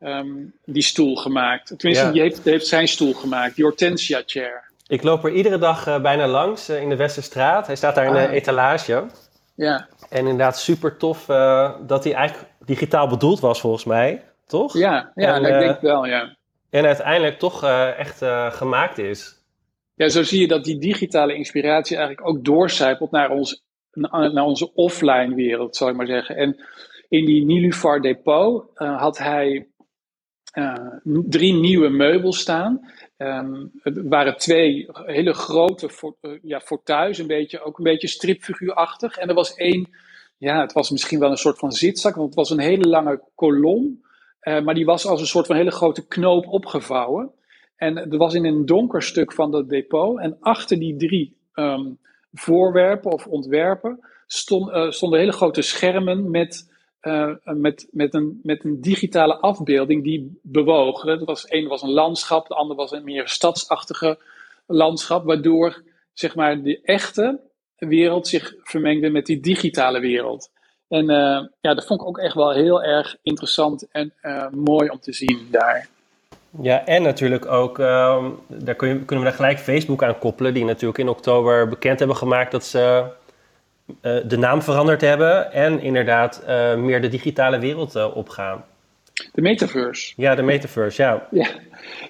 [0.00, 1.66] um, die stoel gemaakt.
[1.78, 2.12] Tenminste, ja.
[2.12, 4.68] die heeft, heeft, zijn stoel gemaakt, die Hortensia Chair.
[4.86, 7.66] Ik loop er iedere dag uh, bijna langs uh, in de Westerstraat.
[7.66, 8.32] Hij staat daar in de ah.
[8.32, 9.06] etalage.
[9.54, 9.88] Ja.
[10.08, 11.24] En inderdaad super tof
[11.86, 14.78] dat hij eigenlijk digitaal bedoeld was volgens mij, toch?
[14.78, 16.36] Ja, ja en, ik denk wel, ja.
[16.70, 17.64] En uiteindelijk toch
[17.96, 19.38] echt gemaakt is.
[19.94, 24.74] Ja, zo zie je dat die digitale inspiratie eigenlijk ook doorcijpelt naar, ons, naar onze
[24.74, 26.36] offline wereld, zou ik maar zeggen.
[26.36, 26.64] En
[27.08, 29.68] in die Nilufar Depot had hij
[30.58, 30.74] uh,
[31.04, 32.80] drie nieuwe meubels staan.
[33.16, 39.16] Um, waren twee hele grote voor, uh, fauteuils, een beetje, ook een beetje stripfiguurachtig.
[39.16, 39.88] En er was één,
[40.38, 43.22] ja, het was misschien wel een soort van zitzak, want het was een hele lange
[43.34, 44.00] kolom.
[44.40, 47.32] Maar die was als een soort van hele grote knoop opgevouwen.
[47.76, 50.18] En er was in een donker stuk van dat depot.
[50.18, 51.98] En achter die drie um,
[52.32, 56.68] voorwerpen of ontwerpen stond, stonden hele grote schermen met
[57.02, 61.04] uh, met, met, een, met een digitale afbeelding die bewoog.
[61.04, 64.18] Dat was, een was een landschap, de ander was een meer stadsachtige
[64.66, 67.40] landschap, waardoor zeg maar, de echte
[67.76, 70.50] wereld zich vermengde met die digitale wereld.
[70.88, 74.14] En uh, ja, dat vond ik ook echt wel heel erg interessant en
[74.50, 75.88] mooi om te zien daar.
[76.62, 80.54] Ja, en natuurlijk ook, uh, daar kun je, kunnen we daar gelijk Facebook aan koppelen,
[80.54, 83.04] die natuurlijk in oktober bekend hebben gemaakt dat ze
[84.02, 88.64] uh, de naam veranderd hebben en inderdaad uh, meer de digitale wereld uh, opgaan.
[89.32, 90.12] De metaverse.
[90.16, 91.28] Ja, de metaverse, ja.
[91.30, 91.48] ja.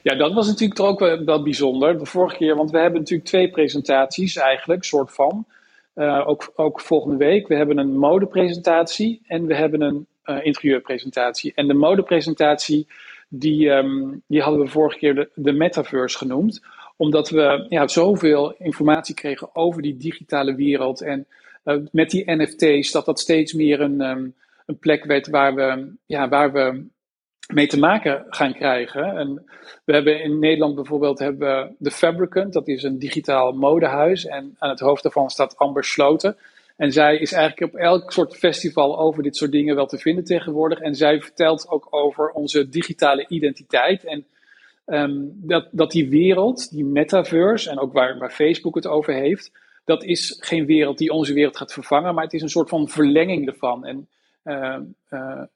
[0.02, 1.98] Ja, dat was natuurlijk toch ook wel, wel, bijzonder.
[1.98, 5.44] De vorige keer, want we hebben natuurlijk twee presentaties eigenlijk, soort van.
[6.24, 7.48] ook, ook volgende week.
[7.48, 10.06] We hebben een modepresentatie en we hebben een
[10.42, 11.52] interieurpresentatie.
[11.54, 12.86] En de modepresentatie,
[13.32, 16.60] die, um, die hadden we vorige keer de, de metaverse genoemd.
[16.96, 21.26] Omdat we ja, zoveel informatie kregen over die digitale wereld en
[21.64, 24.34] uh, met die NFT's, dat dat steeds meer een, um,
[24.66, 26.84] een plek werd waar we, ja, waar we
[27.52, 29.16] mee te maken gaan krijgen.
[29.16, 29.44] En
[29.84, 34.26] we hebben in Nederland bijvoorbeeld hebben we The Fabricant, dat is een digitaal modehuis.
[34.26, 36.36] En aan het hoofd daarvan staat Amber Sloten.
[36.80, 40.24] En zij is eigenlijk op elk soort festival over dit soort dingen wel te vinden
[40.24, 40.80] tegenwoordig.
[40.80, 44.04] En zij vertelt ook over onze digitale identiteit.
[44.04, 44.26] En
[44.86, 49.52] um, dat, dat die wereld, die metaverse, en ook waar, Facebook het over heeft,
[49.84, 52.88] dat is geen wereld die onze wereld gaat vervangen, maar het is een soort van
[52.88, 53.86] verlenging ervan.
[53.86, 54.08] En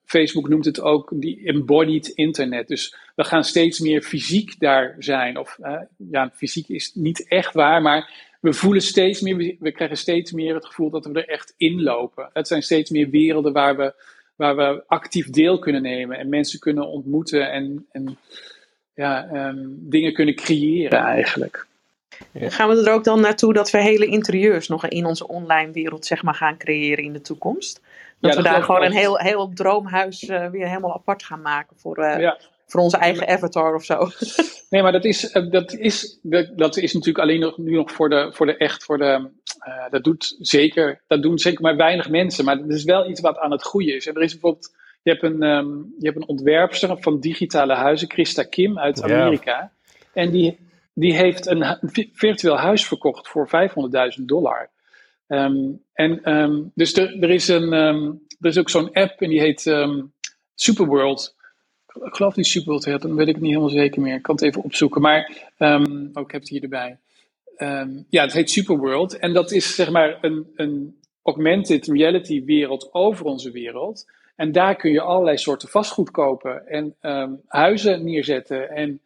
[0.05, 2.69] Facebook noemt het ook die embodied internet.
[2.69, 5.39] Dus we gaan steeds meer fysiek daar zijn.
[5.39, 5.59] Of
[5.97, 10.55] ja, fysiek is niet echt waar, maar we voelen steeds meer, we krijgen steeds meer
[10.55, 12.31] het gevoel dat we er echt inlopen.
[12.33, 13.95] Het zijn steeds meer werelden waar we,
[14.37, 18.19] waar we actief deel kunnen nemen en mensen kunnen ontmoeten en, en
[18.95, 21.67] ja, ehm, dingen kunnen creëren eigenlijk.
[22.35, 26.07] Gaan we er ook dan naartoe dat we hele interieurs nog in onze online wereld
[26.07, 27.81] zeg maar, gaan creëren in de toekomst?
[28.21, 31.99] Dat we daar gewoon een heel, heel droomhuis uh, weer helemaal apart gaan maken voor,
[31.99, 32.39] uh, ja
[32.75, 33.99] voor onze eigen avatar of zo.
[34.71, 36.19] Nee, maar dat is, eh, dat is,
[36.57, 39.31] dat is natuurlijk alleen nog, nu nog voor de, voor de echt, voor de,
[39.67, 42.45] uh, dat doet zeker, dat doen zeker maar weinig mensen.
[42.45, 44.07] Maar het is wel iets wat aan het groeien is.
[44.07, 48.11] En er is bijvoorbeeld, je hebt een, um, je hebt een ontwerpster van digitale huizen,
[48.11, 49.73] Christa Kim uit Amerika.
[50.13, 50.59] En die,
[50.95, 51.79] die heeft een
[52.13, 53.49] virtueel huis verkocht voor
[54.19, 54.71] 500.000 dollar.
[55.29, 57.73] Um, en um, dus er, er, is een,
[58.41, 59.75] er is ook zo'n app en die heet
[60.55, 61.35] Superworld
[62.03, 64.15] ik geloof die Superworld dan weet ik het niet helemaal zeker meer.
[64.15, 65.01] Ik kan het even opzoeken.
[65.01, 66.99] Maar, um, oh, ik heb het hier erbij.
[67.59, 69.19] Um, ja, het heet Superworld.
[69.19, 74.11] En dat is zeg maar een, een augmented reality wereld over onze wereld.
[74.37, 79.01] En daar kun je allerlei soorten vastgoed kopen en um, huizen neerzetten en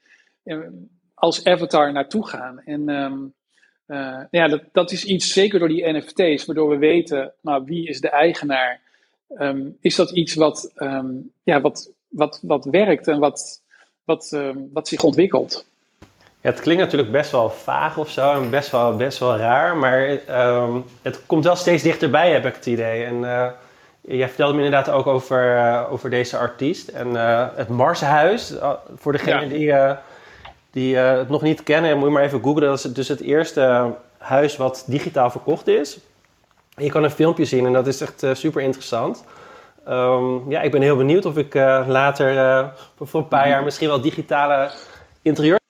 [1.15, 2.61] als avatar naartoe gaan.
[2.65, 2.89] En
[3.87, 7.89] uh, ja, dat, dat is iets, zeker door die NFT's, waardoor we weten, nou, wie
[7.89, 8.81] is de eigenaar?
[9.81, 10.73] Is dat iets wat,
[11.43, 13.63] ja, wat, wat, wat werkt en wat,
[14.05, 15.67] wat, uh, wat zich ontwikkelt.
[16.41, 19.77] Ja, het klinkt natuurlijk best wel vaag of zo en best wel, best wel raar,
[19.77, 23.05] maar um, het komt wel steeds dichterbij, heb ik het idee.
[23.05, 23.47] En uh,
[24.01, 26.89] jij vertelde me inderdaad ook over, uh, over deze artiest.
[26.89, 28.55] En uh, het Marshuis,
[28.97, 29.89] voor degenen ja.
[29.91, 29.97] die,
[30.71, 32.69] die het nog niet kennen, moet je maar even googlen.
[32.69, 35.99] Dat is dus het eerste huis wat digitaal verkocht is.
[36.77, 39.25] Je kan een filmpje zien en dat is echt super interessant.
[39.89, 43.65] Um, ja, ik ben heel benieuwd of ik uh, later, uh, voor een paar jaar,
[43.65, 44.71] misschien wel digitale
[45.23, 45.61] interieur.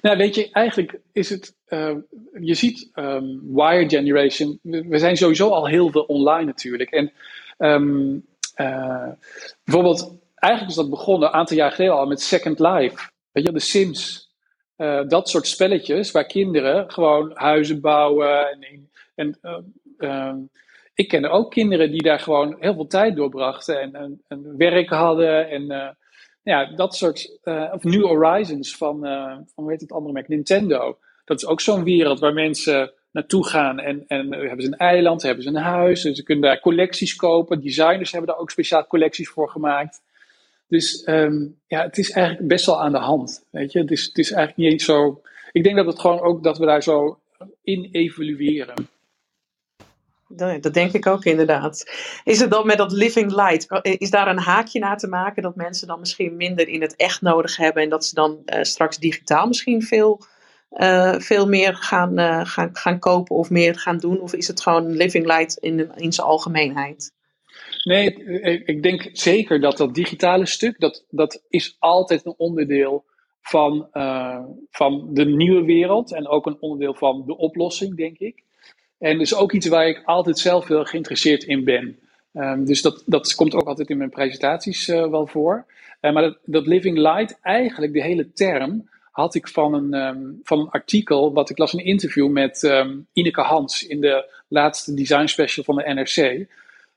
[0.00, 1.54] Nou, weet je, eigenlijk is het.
[1.68, 1.94] Uh,
[2.40, 4.58] je ziet um, Wire Generation.
[4.62, 6.90] We zijn sowieso al heel veel online natuurlijk.
[6.90, 7.12] En
[7.58, 8.26] um,
[9.64, 13.10] bijvoorbeeld, eigenlijk is dat begonnen een aantal jaar geleden al met Second Life.
[13.32, 14.30] Weet je, de Sims.
[15.08, 18.48] dat soort spelletjes waar kinderen gewoon huizen bouwen
[19.14, 19.38] en.
[19.98, 20.50] en
[20.98, 24.88] ik kende ook kinderen die daar gewoon heel veel tijd doorbrachten en, en, en werk
[24.88, 25.50] hadden.
[25.50, 25.88] En uh,
[26.42, 27.38] ja, dat soort.
[27.44, 30.28] Uh, of New Horizons van, uh, van hoe heet het andere merk?
[30.28, 30.98] Nintendo.
[31.24, 33.78] Dat is ook zo'n wereld waar mensen naartoe gaan.
[33.78, 36.00] En, en hebben ze een eiland, hebben ze een huis.
[36.00, 37.60] Ze kunnen daar collecties kopen.
[37.60, 40.00] Designers hebben daar ook speciaal collecties voor gemaakt.
[40.68, 43.44] Dus um, ja, het is eigenlijk best wel aan de hand.
[43.50, 45.20] Weet je, het is, het is eigenlijk niet eens zo.
[45.52, 47.18] Ik denk dat het gewoon ook dat we daar zo
[47.62, 48.88] in evolueren.
[50.28, 51.90] Dat denk ik ook inderdaad.
[52.24, 55.56] Is het dan met dat living light, is daar een haakje naar te maken dat
[55.56, 58.98] mensen dan misschien minder in het echt nodig hebben en dat ze dan uh, straks
[58.98, 60.20] digitaal misschien veel,
[60.72, 64.20] uh, veel meer gaan, gaan, gaan kopen of meer gaan doen?
[64.20, 67.12] Of is het gewoon living light in, in zijn algemeenheid?
[67.84, 68.14] Nee,
[68.64, 73.04] ik denk zeker dat dat digitale stuk, dat, dat is altijd een onderdeel
[73.40, 73.88] van,
[74.70, 78.46] van de nieuwe wereld en ook een onderdeel van de oplossing, denk ik.
[78.98, 81.98] En dus ook iets waar ik altijd zelf heel geïnteresseerd in ben.
[82.32, 85.66] Um, dus dat, dat komt ook altijd in mijn presentaties uh, wel voor.
[86.00, 90.40] Uh, maar dat, dat, living light, eigenlijk de hele term, had ik van een, um,
[90.42, 94.94] van een artikel, wat ik las een interview met um, Ineke Hans in de laatste
[94.94, 96.46] design special van de NRC.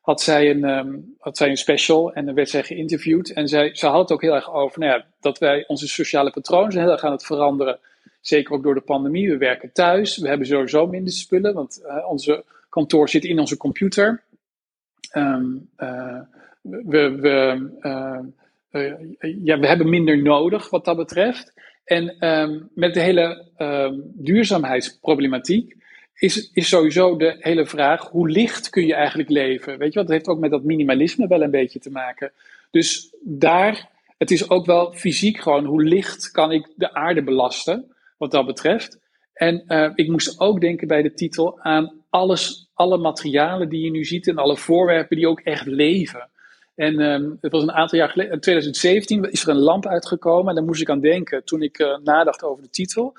[0.02, 3.30] Had zij een, had zij een special en dan werd zij geïnterviewd.
[3.30, 6.32] En zij, ze had het ook heel erg over nou ja, dat wij onze sociale
[6.32, 7.80] patronen heel erg aan het veranderen
[8.22, 9.30] Zeker ook door de pandemie.
[9.30, 10.18] We werken thuis.
[10.18, 14.24] We hebben sowieso minder spullen, want uh, onze kantoor zit in onze computer.
[15.14, 16.20] Um, uh,
[16.62, 18.94] we, we, uh,
[19.44, 21.54] ja, we hebben minder nodig wat dat betreft.
[21.84, 25.76] En um, met de hele um, duurzaamheidsproblematiek
[26.16, 29.78] is, is sowieso de hele vraag: hoe licht kun je eigenlijk leven?
[29.78, 30.08] Weet je wat?
[30.08, 32.32] Dat heeft ook met dat minimalisme wel een beetje te maken.
[32.72, 37.91] Dus daar, het is ook wel fysiek gewoon: hoe licht kan ik de aarde belasten?
[38.22, 39.00] Wat dat betreft.
[39.34, 43.92] En uh, ik moest ook denken bij de titel aan alles, alle materialen die je
[43.92, 46.30] nu ziet en alle voorwerpen die ook echt leven.
[46.76, 50.50] En um, het was een aantal jaar geleden, in 2017 is er een lamp uitgekomen
[50.50, 53.14] en daar moest ik aan denken toen ik uh, nadacht over de titel.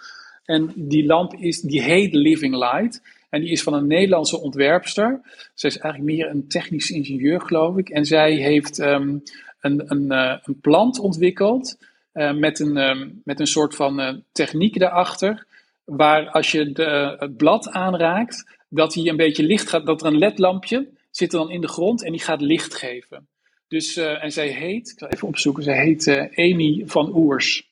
[0.45, 3.03] En die lamp is, die heet Living Light.
[3.31, 5.21] En die is van een Nederlandse ontwerpster.
[5.55, 7.89] Zij is eigenlijk meer een technisch ingenieur, geloof ik.
[7.89, 9.23] En zij heeft um,
[9.61, 11.77] een, een, uh, een plant ontwikkeld
[12.15, 15.47] uh, met, een, uh, met een soort van uh, techniek daarachter.
[15.85, 20.07] Waar als je de, het blad aanraakt, dat hij een beetje licht gaat, dat er
[20.07, 23.29] een ledlampje zit dan in de grond en die gaat licht geven.
[23.69, 27.71] Dus, uh, en zij heet, ik zal even opzoeken, zij heet Amy van Oers.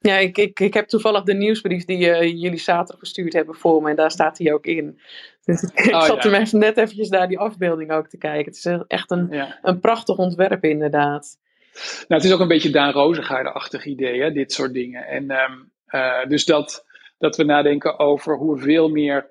[0.00, 1.98] Ja, ik, ik, ik heb toevallig de nieuwsbrief die
[2.38, 5.00] jullie zaterdag gestuurd hebben voor me en daar staat hij ook in.
[5.44, 6.58] Dus ik, ik oh, zat ja.
[6.58, 8.44] net eventjes naar die afbeelding ook te kijken.
[8.44, 9.58] Het is echt een, ja.
[9.62, 11.38] een prachtig ontwerp inderdaad.
[11.74, 15.06] Nou, het is ook een beetje Daan Rozengaarde-achtig idee, hè, dit soort dingen.
[15.06, 16.84] En um, dus dat,
[17.18, 19.26] dat we nadenken over hoe we veel meer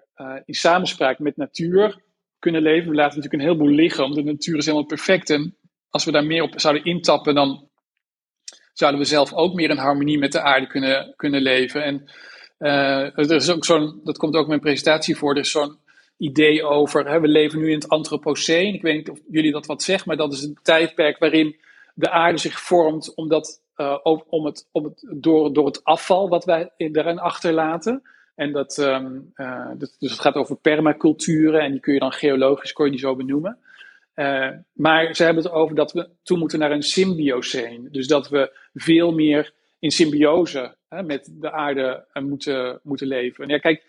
[0.46, 2.02] in samenspraak met natuur
[2.40, 2.90] kunnen leven.
[2.90, 5.30] We laten natuurlijk een heleboel liggen, omdat de natuur is helemaal perfect.
[5.30, 5.56] En
[5.90, 7.70] als we daar meer op zouden intappen, dan
[8.74, 11.84] zouden we zelf ook meer in harmonie met de aarde kunnen, kunnen leven.
[11.84, 12.12] En
[12.60, 15.78] uh, er is ook zo'n, dat komt ook in mijn presentatie voor, er is zo'n
[16.18, 18.74] idee over, hè, we leven nu in het Anthropoceen.
[18.74, 21.56] Ik weet niet of jullie dat wat zeggen, maar dat is een tijdperk waarin
[21.98, 26.46] de aarde zich vormt omdat, uh, om het, om het, door, door het afval wat
[26.46, 28.02] wij erin achterlaten.
[28.36, 32.12] En dat, um, uh, dat, dus het gaat over permaculturen en die kun je dan
[32.12, 33.58] geologisch kon je die zo benoemen.
[34.16, 37.88] Uh, maar ze hebben het over dat we toe moeten naar een symbioseen.
[37.92, 43.44] Dus dat we veel meer in symbiose hè, met de aarde moeten, moeten leven.
[43.44, 43.84] En ja, kijk,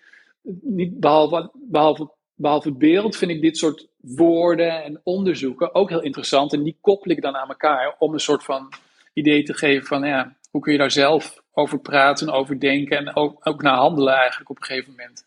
[0.60, 6.52] niet, behalve, behalve, behalve beeld vind ik dit soort woorden en onderzoeken ook heel interessant.
[6.52, 8.72] En die koppel ik dan aan elkaar om een soort van
[9.12, 13.16] idee te geven van ja, hoe kun je daar zelf over praten, over denken en
[13.16, 15.26] ook, ook naar handelen eigenlijk op een gegeven moment.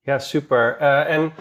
[0.00, 0.76] Ja, super.
[0.80, 1.32] Uh, en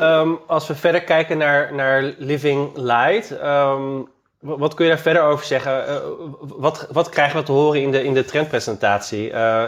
[0.00, 4.08] um, als we verder kijken naar, naar Living Light, um,
[4.42, 5.88] wat kun je daar verder over zeggen?
[5.88, 5.96] Uh,
[6.40, 9.30] wat, wat krijgen we te horen in de, in de trendpresentatie?
[9.30, 9.66] Uh,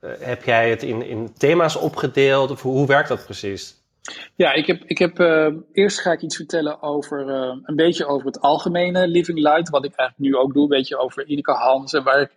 [0.00, 3.80] heb jij het in, in thema's opgedeeld of hoe, hoe werkt dat precies?
[4.36, 5.18] Ja, ik heb, ik heb
[5.72, 7.28] eerst ga ik iets vertellen over
[7.64, 10.98] een beetje over het algemene Living Light, wat ik eigenlijk nu ook doe, een beetje
[10.98, 12.30] over Ineke Hans en waar ik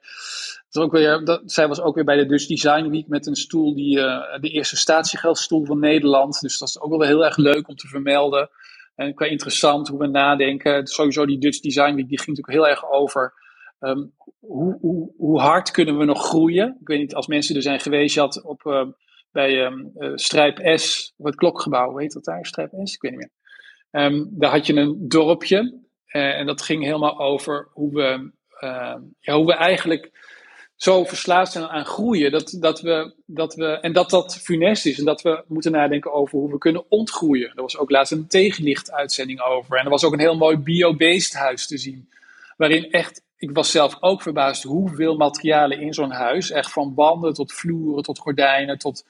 [0.71, 3.75] ook weer, dat, zij was ook weer bij de Dutch Design Week met een stoel
[3.75, 3.95] die
[4.39, 7.87] de eerste statiegeldstoel van Nederland, dus dat is ook wel heel erg leuk om te
[7.87, 8.49] vermelden
[8.95, 10.87] en qua interessant hoe we nadenken.
[10.87, 13.33] Sowieso die Dutch Design die ging natuurlijk heel erg over
[13.79, 16.77] um, hoe, hoe, hoe hard kunnen we nog groeien.
[16.81, 18.93] Ik weet niet, als mensen er zijn geweest, je had op
[19.31, 22.45] bij um, Strijp S, of het klokgebouw, heet dat daar?
[22.45, 22.93] Strijp S?
[22.93, 23.29] Ik weet niet
[23.91, 24.27] meer.
[24.31, 28.31] Daar had je een dorpje uh, en dat ging helemaal over hoe we,
[29.31, 30.11] hoe we eigenlijk
[30.75, 32.31] zo verslaafd zijn aan groeien.
[32.31, 36.13] Dat, dat we, dat we, en dat dat funest is en dat we moeten nadenken
[36.13, 37.51] over hoe we kunnen ontgroeien.
[37.55, 39.77] Er was ook laatst een tegenlicht-uitzending over.
[39.77, 42.09] En er was ook een heel mooi bio-based huis te zien.
[42.57, 47.33] Waarin echt, ik was zelf ook verbaasd hoeveel materialen in zo'n huis, echt van wanden
[47.33, 49.05] tot vloeren, tot gordijnen, tot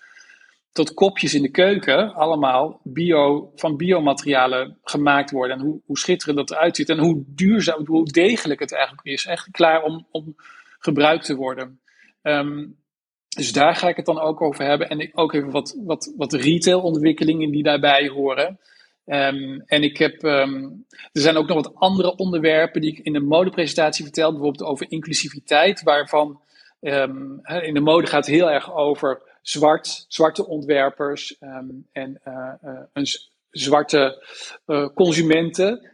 [0.75, 5.57] tot kopjes in de keuken allemaal bio, van biomaterialen gemaakt worden.
[5.57, 6.89] En hoe, hoe schitterend dat eruit ziet.
[6.89, 9.25] En hoe duurzaam, hoe degelijk het eigenlijk is.
[9.25, 10.35] Echt klaar om, om
[10.85, 11.79] gebruikt te worden.
[12.21, 12.77] Um,
[13.35, 14.89] dus daar ga ik het dan ook over hebben.
[14.89, 18.59] En ook even wat, wat, wat retailontwikkelingen die daarbij horen.
[19.05, 23.13] Um, en ik heb, um, er zijn ook nog wat andere onderwerpen die ik in
[23.13, 24.31] de modepresentatie vertel.
[24.31, 26.39] Bijvoorbeeld over inclusiviteit, waarvan
[27.61, 31.37] in de mode gaat het heel erg over zwart, zwarte ontwerpers
[31.91, 33.07] en uh, uh, een
[33.49, 34.25] zwarte
[34.67, 35.91] uh, consumenten.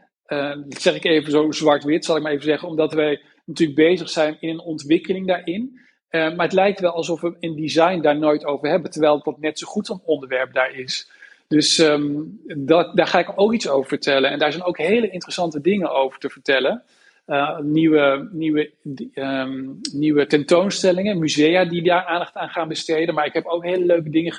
[0.68, 4.10] dat zeg ik even zo zwart-wit, zal ik maar even zeggen, omdat wij natuurlijk bezig
[4.10, 5.80] zijn in een ontwikkeling daarin.
[6.10, 9.60] maar het lijkt wel alsof we in design daar nooit over hebben, terwijl het net
[9.60, 11.10] zo goed een onderwerp daar is.
[11.52, 14.30] Dus um, dat, daar ga ik ook iets over vertellen.
[14.30, 16.84] En daar zijn ook hele interessante dingen over te vertellen.
[17.28, 18.72] Uh, nieuwe, nieuwe,
[19.14, 23.16] um, nieuwe tentoonstellingen, musea die daar aandacht aan gaan besteden.
[23.16, 24.34] Maar ik heb ook hele leuke dingen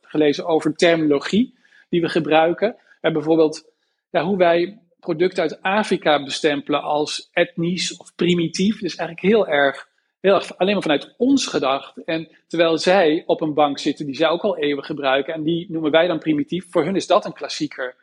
[0.00, 1.54] gelezen, over terminologie
[1.88, 2.68] die we gebruiken.
[2.68, 3.70] We hebben bijvoorbeeld
[4.10, 8.80] ja, hoe wij producten uit Afrika bestempelen als etnisch of primitief.
[8.80, 9.88] Dus eigenlijk heel erg,
[10.20, 12.04] heel erg alleen maar vanuit ons gedacht.
[12.04, 15.66] En terwijl zij op een bank zitten die zij ook al eeuwen gebruiken en die
[15.68, 17.94] noemen wij dan primitief, voor hun is dat een klassieker.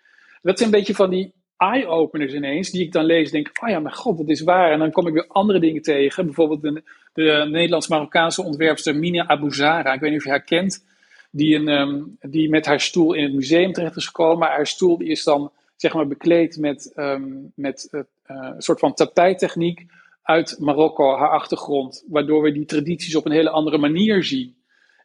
[0.42, 3.80] Dat zijn een beetje van die eye-openers ineens, die ik dan lees, denk oh ja,
[3.80, 4.72] mijn god, dat is waar.
[4.72, 6.26] En dan kom ik weer andere dingen tegen.
[6.26, 6.84] Bijvoorbeeld de,
[7.14, 9.94] de Nederlands-Marokkaanse ontwerpster Mina Abouzara.
[9.94, 10.86] Ik weet niet of je haar kent.
[11.32, 14.38] Die, een, um, die met haar stoel in het museum terecht is gekomen.
[14.38, 18.80] Maar haar stoel die is dan zeg maar bekleed met, um, met uh, een soort
[18.80, 19.86] van tapijttechniek
[20.24, 22.06] uit Marokko, haar achtergrond.
[22.08, 24.58] Waardoor we die tradities op een hele andere manier zien.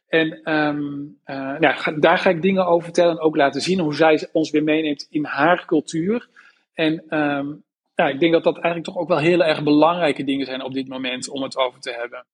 [0.07, 3.95] En um, uh, nou, daar ga ik dingen over vertellen en ook laten zien hoe
[3.95, 6.29] zij ons weer meeneemt in haar cultuur.
[6.73, 7.63] En um,
[7.95, 10.73] ja, ik denk dat dat eigenlijk toch ook wel heel erg belangrijke dingen zijn op
[10.73, 12.25] dit moment om het over te hebben.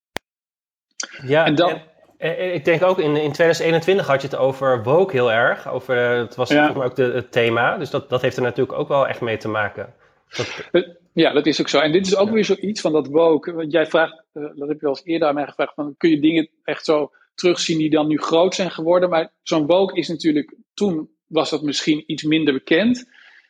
[1.27, 1.81] Ja, en dan,
[2.53, 5.69] ik denk ook in, in 2021 had je het over woke heel erg.
[5.69, 6.73] Over, het was ja.
[6.75, 7.77] ook de, het thema.
[7.77, 9.93] Dus dat, dat heeft er natuurlijk ook wel echt mee te maken.
[10.71, 10.99] Dat...
[11.13, 11.79] Ja, dat is ook zo.
[11.79, 13.53] En dit is ook weer zoiets van dat woke.
[13.53, 16.19] Want jij vraagt, dat heb je wel eens eerder aan mij gevraagd, van, kun je
[16.19, 19.09] dingen echt zo terugzien die dan nu groot zijn geworden?
[19.09, 23.09] Maar zo'n woke is natuurlijk toen was dat misschien iets minder bekend.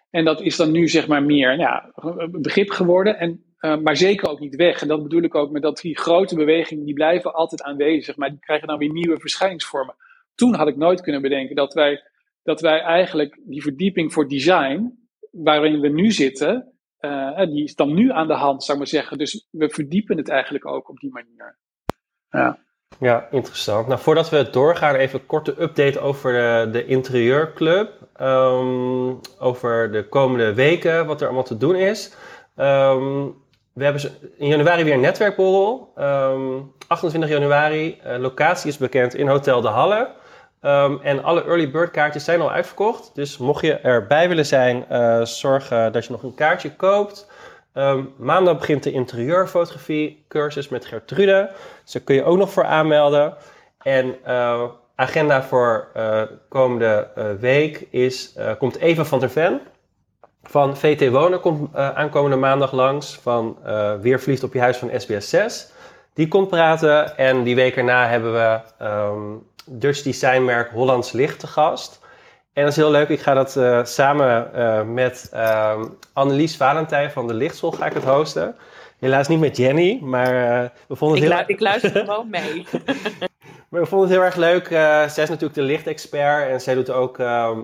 [0.10, 1.92] En dat is dan nu zeg maar meer ja,
[2.32, 3.20] begrip geworden.
[3.20, 4.82] En, uh, maar zeker ook niet weg.
[4.82, 8.16] En dat bedoel ik ook met dat die grote bewegingen, die blijven altijd aanwezig.
[8.16, 9.96] Maar die krijgen dan weer nieuwe verschijningsvormen.
[10.36, 12.04] Toen had ik nooit kunnen bedenken dat wij,
[12.44, 15.00] dat wij eigenlijk die verdieping voor design,
[15.32, 18.94] waarin we nu zitten, uh, die is dan nu aan de hand, zou ik maar
[18.94, 19.18] zeggen.
[19.18, 21.58] Dus we verdiepen het eigenlijk ook op die manier.
[22.30, 22.60] Ja.
[23.00, 23.88] Ja, interessant.
[23.88, 28.10] Nou, voordat we doorgaan, even een korte update over de, de interieurclub.
[28.22, 32.16] Um, over de komende weken, wat er allemaal te doen is.
[32.56, 33.36] Um,
[33.74, 34.02] we hebben
[34.38, 35.94] in januari weer een netwerkborrel.
[35.98, 40.20] Um, ehm, 28 januari, uh, locatie is bekend in Hotel De Halle.
[41.02, 43.12] en alle early bird kaartjes zijn al uitverkocht.
[43.14, 47.28] Dus mocht je erbij willen zijn, uh, zorg dat je nog een kaartje koopt.
[47.74, 51.50] Um, maandag begint de interieurfotografie cursus met Gertrude.
[51.84, 53.36] Dus daar kun je ook nog voor aanmelden.
[53.82, 54.16] En
[54.96, 55.88] agenda voor
[56.50, 57.08] komende
[57.40, 59.62] week is, komt Eva van der Ven
[60.44, 63.58] van VT Wonen komt aankomende maandag langs van
[64.02, 65.72] Weer vliegt op je huis van SBS 6.
[66.14, 71.48] Die komt praten en die week erna hebben we um, Dutch designmerk Hollands Licht te
[71.48, 72.00] gast.
[72.54, 73.10] En dat is heel leuk.
[73.10, 75.82] Ik ga dat uh, samen uh, met uh,
[76.14, 78.56] Annelies Valentijn van de Lichtschool ga ik het hosten.
[79.00, 81.46] Helaas niet met Jenny, maar uh, we vonden het ik heel...
[81.48, 82.66] ik luister gewoon mee.
[83.70, 84.68] maar we vonden het heel erg leuk.
[85.12, 87.60] zij is natuurlijk de lichtexpert en zij doet ook ehm,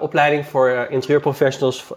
[0.00, 1.92] opleiding voor interieurprofessionals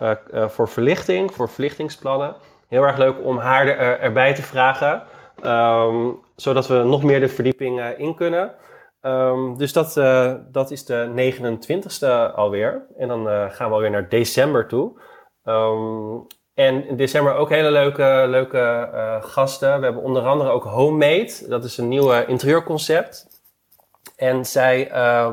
[0.47, 2.35] voor verlichting, voor verlichtingsplannen.
[2.67, 5.03] Heel erg leuk om haar er, erbij te vragen,
[5.45, 8.51] um, zodat we nog meer de verdieping in kunnen.
[9.01, 9.93] Um, dus dat,
[10.51, 12.85] dat is de 29ste alweer.
[12.97, 14.99] En dan gaan we alweer naar december toe.
[15.45, 18.89] Um, en in december ook hele leuke, leuke
[19.21, 19.77] gasten.
[19.79, 21.33] We hebben onder andere ook Homemade.
[21.47, 23.27] Dat is een nieuw interieurconcept.
[24.15, 24.87] En zij,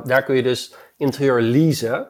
[0.05, 2.09] daar kun je dus interieur leasen.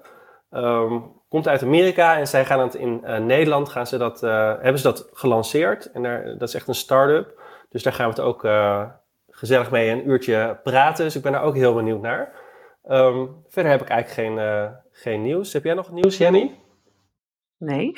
[0.50, 4.82] Um, komt uit Amerika en zij gaan het in Nederland gaan ze dat, hebben ze
[4.82, 5.90] dat gelanceerd.
[5.90, 7.40] En daar, dat is echt een start-up.
[7.70, 8.40] Dus daar gaan we het ook
[9.30, 11.04] gezellig mee een uurtje praten.
[11.04, 12.32] Dus ik ben daar ook heel benieuwd naar.
[12.90, 15.52] Um, verder heb ik eigenlijk geen, geen nieuws.
[15.52, 16.58] Heb jij nog nieuws, Jenny?
[17.58, 17.92] Nee,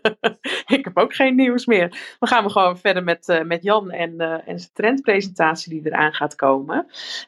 [0.76, 2.16] ik heb ook geen nieuws meer.
[2.20, 6.12] We gaan gewoon verder met, uh, met Jan en, uh, en zijn trendpresentatie die eraan
[6.12, 6.86] gaat komen.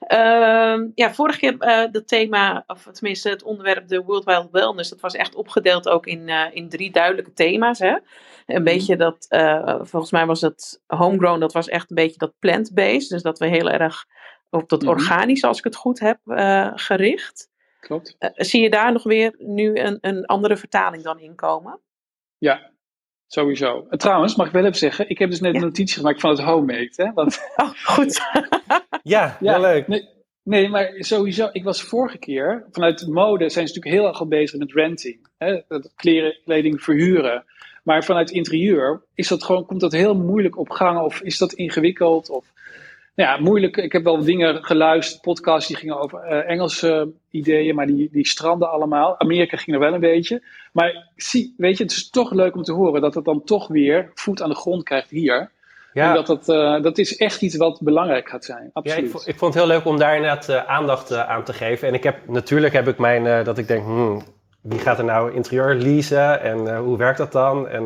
[0.08, 1.58] Uh, ja, vorige keer
[1.90, 6.06] dat thema, of tenminste het onderwerp de World Wide Wellness, dat was echt opgedeeld ook
[6.06, 7.78] in, in drie duidelijke thema's.
[7.78, 7.90] Hè?
[7.90, 8.00] Een
[8.46, 8.62] mhm.
[8.62, 9.26] beetje dat,
[9.80, 13.08] volgens mij was het homegrown, dat was echt een beetje dat plant-based.
[13.08, 14.04] Dus dat we heel erg
[14.50, 16.18] op dat mm organisch, als ik het goed heb,
[16.74, 17.48] gericht.
[17.80, 18.16] Klopt.
[18.18, 21.80] Uh, zie je daar nog weer nu een, een andere vertaling dan inkomen?
[22.38, 22.70] Ja,
[23.26, 23.86] sowieso.
[23.90, 26.30] Uh, trouwens, mag ik wel even zeggen, ik heb dus net een notitie gemaakt van
[26.30, 26.92] het homemade.
[26.94, 27.12] Hè?
[27.12, 27.40] Want...
[27.56, 28.20] Oh, goed.
[29.02, 29.88] ja, ja, leuk.
[29.88, 30.08] Nee,
[30.42, 34.28] nee, maar sowieso, ik was vorige keer, vanuit mode zijn ze natuurlijk heel erg al
[34.28, 35.28] bezig met renting.
[35.38, 35.62] Hè?
[35.68, 37.44] Dat kleren, kleding verhuren.
[37.82, 41.52] Maar vanuit interieur is dat gewoon, komt dat heel moeilijk op gang of is dat
[41.52, 42.30] ingewikkeld?
[42.30, 42.52] Of
[43.24, 43.76] ja, moeilijk.
[43.76, 48.26] Ik heb wel dingen geluisterd, podcasts die gingen over uh, Engelse ideeën, maar die, die
[48.26, 49.20] stranden allemaal.
[49.20, 50.42] Amerika ging er wel een beetje.
[50.72, 53.68] Maar zie, weet je, het is toch leuk om te horen dat het dan toch
[53.68, 55.50] weer voet aan de grond krijgt hier.
[55.92, 56.08] Ja.
[56.08, 58.70] En dat, dat, uh, dat is echt iets wat belangrijk gaat zijn.
[58.72, 59.12] Absoluut.
[59.12, 61.88] Ja, ik, ik vond het heel leuk om daar inderdaad uh, aandacht aan te geven.
[61.88, 64.22] En ik heb, natuurlijk heb ik mijn, dat ik denk, hmm,
[64.60, 67.68] wie gaat er nou interieur leasen en hoe werkt dat dan?
[67.68, 67.82] En,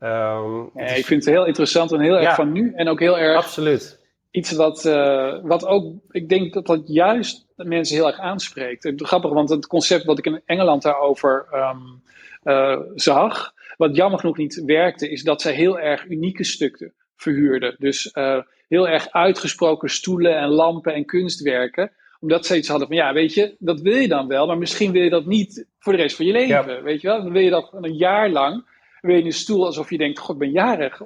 [0.00, 3.18] um, ja, ik vind het heel interessant en heel erg van nu en ook heel
[3.18, 3.36] erg...
[3.36, 4.00] Absoluut
[4.32, 8.82] iets wat, uh, wat ook, ik denk dat dat juist mensen heel erg aanspreekt.
[8.82, 12.02] Het grappig, want het concept wat ik in Engeland daarover um,
[12.44, 17.76] uh, zag, wat jammer genoeg niet werkte, is dat zij heel erg unieke stukken verhuurden.
[17.78, 21.92] Dus uh, heel erg uitgesproken stoelen en lampen en kunstwerken.
[22.20, 24.92] Omdat ze iets hadden van, ja, weet je, dat wil je dan wel, maar misschien
[24.92, 26.82] wil je dat niet voor de rest van je leven.
[26.82, 27.22] Weet je wel?
[27.22, 28.64] Dan wil je dat een jaar lang
[29.02, 30.98] weer in een stoel alsof je denkt, god, ik ben jarig.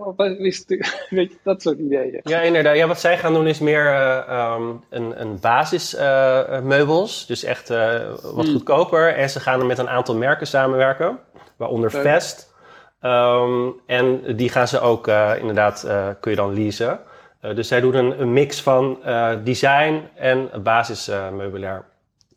[1.11, 2.21] Weet je, dat soort ideeën.
[2.23, 2.77] Ja, inderdaad.
[2.77, 7.21] Ja, wat zij gaan doen is meer uh, um, een, een basismeubels.
[7.23, 8.53] Uh, dus echt uh, wat hmm.
[8.53, 9.15] goedkoper.
[9.15, 11.19] En ze gaan er met een aantal merken samenwerken.
[11.57, 12.03] Waaronder Leuk.
[12.03, 12.55] Vest.
[13.03, 15.07] Um, en die gaan ze ook
[15.39, 15.87] inderdaad,
[16.21, 17.01] kun je dan leasen.
[17.41, 18.99] dus zij doen een, een mix van
[19.45, 21.85] design en basismeubilair.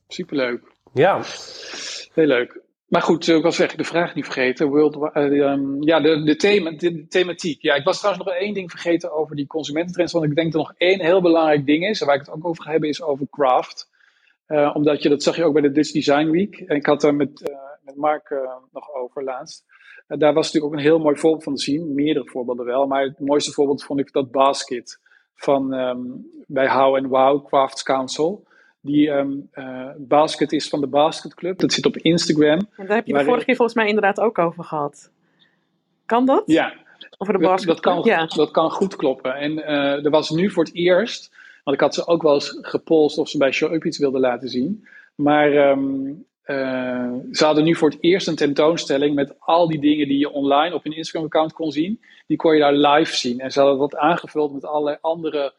[0.08, 0.62] Superleuk.
[0.94, 1.22] Ja.
[2.14, 2.60] Heel leuk.
[2.90, 4.72] Maar goed, ik was echt de vraag niet vergeten.
[4.72, 7.62] Uh, um, ja, de, de, thema, de, thematiek.
[7.62, 10.14] Ja, ik was trouwens nog één ding vergeten over die consumententrends.
[10.14, 12.00] Want ik denk dat nog één heel belangrijk ding is.
[12.00, 13.90] Waar ik het ook over ga hebben, is over craft.
[14.48, 16.60] Uh, omdat je, dat zag je ook bij de Dutch Design Week.
[16.60, 18.30] En ik had daar met, met Mark
[18.72, 19.66] nog over laatst.
[20.08, 21.94] daar was natuurlijk ook een heel mooi voorbeeld van te zien.
[21.94, 22.88] Meerdere voorbeelden wel.
[22.88, 25.00] Maar het mooiste voorbeeld vond ik dat basket
[25.36, 28.48] van um, bij How and Wow Crafts Council.
[28.82, 29.50] Die um,
[29.98, 31.60] basket is van de basketclub.
[31.60, 32.60] Dat zit op Instagram.
[32.76, 35.12] En daar heb je de vorige keer volgens mij inderdaad ook over gehad.
[36.06, 36.44] Kan dat?
[36.46, 36.74] Ja.
[37.18, 37.68] Over de basket?
[37.68, 38.26] Dat, kan, ja.
[38.26, 39.36] dat kan goed kloppen.
[39.36, 42.58] En uh, er was nu voor het eerst, want ik had ze ook wel eens
[42.62, 44.88] gepolst of ze bij Show Up iets wilden laten zien.
[45.16, 50.08] Maar um, uh, ze hadden nu voor het eerst een tentoonstelling met al die dingen
[50.08, 52.02] die je online op hun Instagram-account kon zien.
[52.28, 53.40] Die kon je daar live zien.
[53.40, 55.54] En ze hadden dat aangevuld met allerlei andere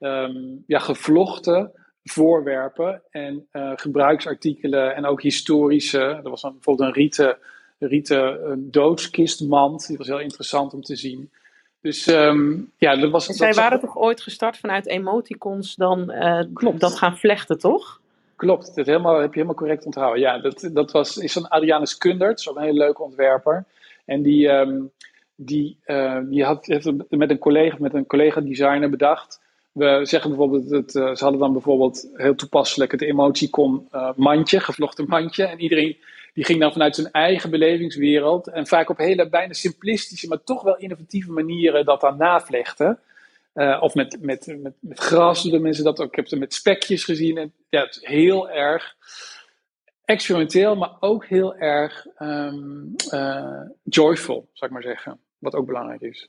[0.00, 1.72] um, ja, gevlochten
[2.08, 6.00] voorwerpen en uh, gebruiksartikelen en ook historische.
[6.00, 7.38] Er was dan bijvoorbeeld een rieten,
[7.78, 9.86] rieten een doodskistmand.
[9.86, 11.30] Die was heel interessant om te zien.
[11.80, 13.28] Dus um, ja, dat was.
[13.28, 16.42] En zij waren toch ooit gestart vanuit emoticons dan uh,
[16.78, 18.00] dat gaan vlechten, toch?
[18.36, 20.20] Klopt, dat helemaal, heb je helemaal correct onthouden.
[20.20, 23.64] Ja, dat, dat was, is van Adrianus Kundert, ook een hele leuke ontwerper.
[24.04, 24.90] En die, um,
[25.34, 29.40] die, uh, die had, heeft met een collega, met een collega designer bedacht
[29.78, 34.60] we zeggen bijvoorbeeld, het, uh, ze hadden dan bijvoorbeeld heel toepasselijk het emoticon uh, mandje,
[34.60, 35.44] gevlochten mandje.
[35.44, 35.96] En iedereen
[36.34, 40.62] die ging dan vanuit zijn eigen belevingswereld en vaak op hele bijna simplistische, maar toch
[40.62, 42.98] wel innovatieve manieren dat dan navlechten.
[43.54, 46.08] Uh, of met, met, met, gras doen mensen dat ook.
[46.08, 47.38] Ik heb ze met spekjes gezien.
[47.38, 48.96] En, ja, het is heel erg
[50.04, 52.94] experimenteel, maar ook heel erg um,
[53.82, 55.20] joyful, zou ik maar zeggen.
[55.38, 56.28] Wat ook belangrijk is.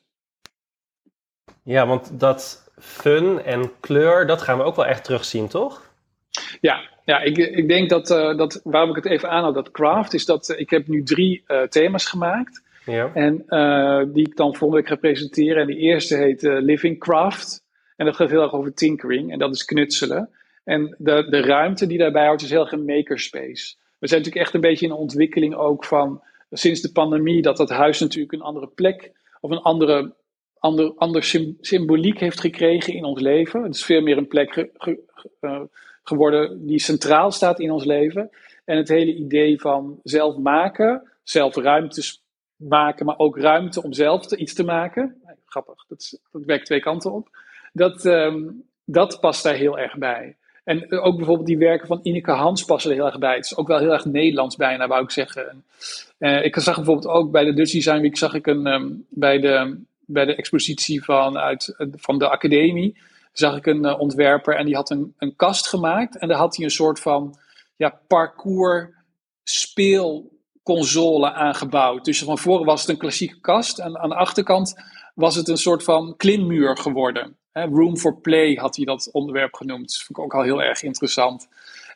[1.63, 5.91] Ja, want dat fun en kleur, dat gaan we ook wel echt terugzien, toch?
[6.61, 10.13] Ja, ja ik, ik denk dat, uh, dat waarom ik het even aanhoud, dat craft,
[10.13, 12.63] is dat uh, ik heb nu drie uh, thema's gemaakt.
[12.85, 13.11] Ja.
[13.13, 13.35] En
[14.13, 15.61] die ik dan volgende week ga presenteren.
[15.61, 17.63] En de eerste heet Living Craft.
[17.95, 19.31] En dat gaat heel erg over tinkering.
[19.31, 20.29] En dat is knutselen.
[20.63, 23.75] En de, de ruimte die daarbij houdt is heel erg een makerspace.
[23.99, 27.57] We zijn natuurlijk echt een beetje in de ontwikkeling ook van sinds de pandemie dat
[27.57, 30.13] dat huis natuurlijk een andere plek of een andere
[30.59, 31.23] ander, ander
[31.59, 33.63] symboliek heeft gekregen in ons leven.
[33.63, 34.69] Het is veel meer een plek
[35.41, 35.61] uh,
[36.03, 38.29] geworden die centraal staat in ons leven.
[38.65, 42.23] En het hele idee van zelf maken, zelf ruimtes
[42.55, 45.21] maken, maar ook ruimte om zelf iets te maken.
[45.45, 47.27] Grappig, dat, dat werkt twee kanten op.
[47.73, 50.35] Dat, um, dat past daar heel erg bij.
[50.63, 53.35] En ook bijvoorbeeld die werken van Ineke Hans passen er heel erg bij.
[53.35, 55.63] Het is ook wel heel erg Nederlands bijna, wou ik zeggen.
[56.19, 59.39] Uh, ik zag bijvoorbeeld ook bij de Dutch Design Week, zag ik een, um, bij
[59.39, 59.77] de
[60.11, 62.97] bij de expositie van, uit, van de academie
[63.31, 66.17] zag ik een uh, ontwerper en die had een, een kast gemaakt.
[66.17, 67.37] En daar had hij een soort van
[67.75, 68.87] ja, parcours
[69.43, 72.05] speelconsole aangebouwd.
[72.05, 74.75] Dus van voren was het een klassieke kast en aan de achterkant
[75.15, 77.37] was het een soort van klimmuur geworden.
[77.51, 79.87] Room for Play had hij dat onderwerp genoemd.
[79.87, 81.47] Dat vond ik ook al heel erg interessant.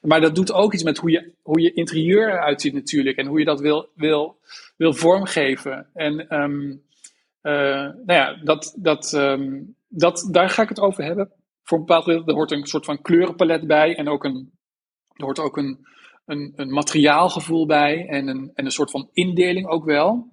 [0.02, 3.18] Maar dat doet ook iets met hoe je, hoe je interieur eruit ziet natuurlijk.
[3.18, 4.40] En hoe je dat wil, wil,
[4.78, 5.88] wil vormgeven.
[5.94, 6.76] En uh,
[7.44, 11.32] nou ja, dat, dat, um, dat, daar ga ik het over hebben.
[11.64, 14.52] Voor een bepaald er hoort een soort van kleurenpalet bij en ook een,
[15.08, 15.88] er hoort ook een,
[16.26, 20.32] een, een materiaalgevoel bij en een, en een soort van indeling ook wel.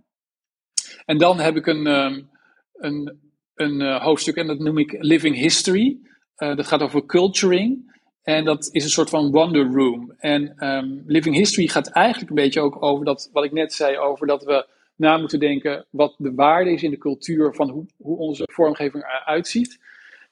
[1.05, 2.31] En dan heb ik een, um,
[2.73, 3.21] een,
[3.55, 5.99] een uh, hoofdstuk en dat noem ik Living History.
[6.39, 7.99] Uh, dat gaat over culturing.
[8.23, 10.15] En dat is een soort van wonder room.
[10.19, 13.99] En um, Living History gaat eigenlijk een beetje ook over dat, wat ik net zei,
[13.99, 14.67] over dat we
[15.01, 19.05] na moeten denken wat de waarde is in de cultuur van hoe, hoe onze vormgeving
[19.05, 19.81] eruit ziet.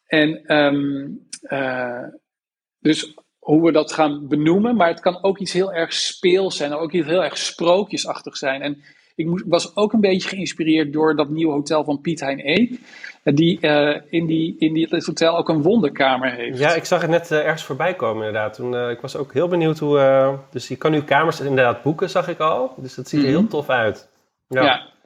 [0.07, 2.05] En um, uh,
[2.79, 6.73] dus hoe we dat gaan benoemen, maar het kan ook iets heel erg speels zijn,
[6.73, 8.63] ook iets heel erg sprookjesachtig zijn.
[8.63, 8.83] En
[9.15, 12.81] ik moest, was ook een beetje geïnspireerd door dat nieuwe hotel van Piet Hein Eek,
[13.25, 16.59] die uh, in, die in die, het hotel ook een wonderkamer heeft.
[16.59, 18.55] Ja, ik zag het net uh, ergens voorbij komen inderdaad.
[18.55, 20.39] Toen, uh, ik was ook heel benieuwd hoe...
[20.51, 22.75] dus je kan nu kamers inderdaad boeken, zag ik al.
[22.77, 23.41] Dus dat ziet er mm -hmm.
[23.41, 24.09] heel tof uit.
[24.49, 24.63] Ja.
[24.63, 24.97] ja.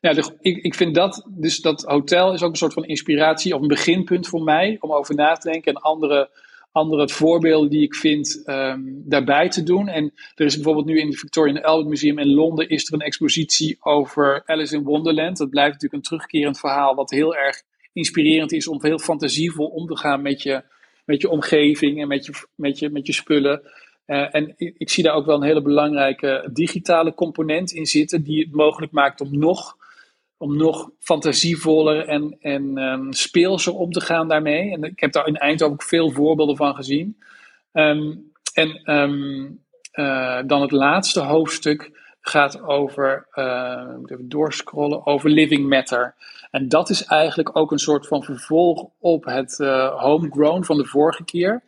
[0.00, 3.60] Ja, ik, ik vind dat, dus dat hotel is ook een soort van inspiratie of
[3.60, 6.30] een beginpunt voor mij om over na te denken en andere,
[6.72, 9.88] andere voorbeelden die ik vind um, daarbij te doen.
[9.88, 13.00] En er is bijvoorbeeld nu in het Victorian Albert Museum in Londen is er een
[13.00, 15.36] expositie over Alice in Wonderland.
[15.36, 17.62] Dat blijft natuurlijk een terugkerend verhaal wat heel erg
[17.92, 20.62] inspirerend is om heel fantasievol om te gaan met je,
[21.04, 23.62] met je omgeving en met je, met je, met je spullen.
[24.10, 28.44] Uh, en ik, zie daar ook wel een hele belangrijke digitale component in zitten, die
[28.44, 29.76] het mogelijk maakt om nog,
[30.36, 34.72] om nog fantasievoller en, en um, speelser om te gaan daarmee.
[34.72, 37.16] En ik heb daar in Eindhoven ook veel voorbeelden van gezien.
[37.72, 39.60] Um, en um,
[39.94, 41.90] uh, dan het laatste hoofdstuk
[42.20, 46.14] gaat over, uh, moet even doorscrollen, over living matter.
[46.50, 49.56] En dat is eigenlijk ook een soort van vervolg op het
[49.96, 51.62] homegrown van de vorige keer.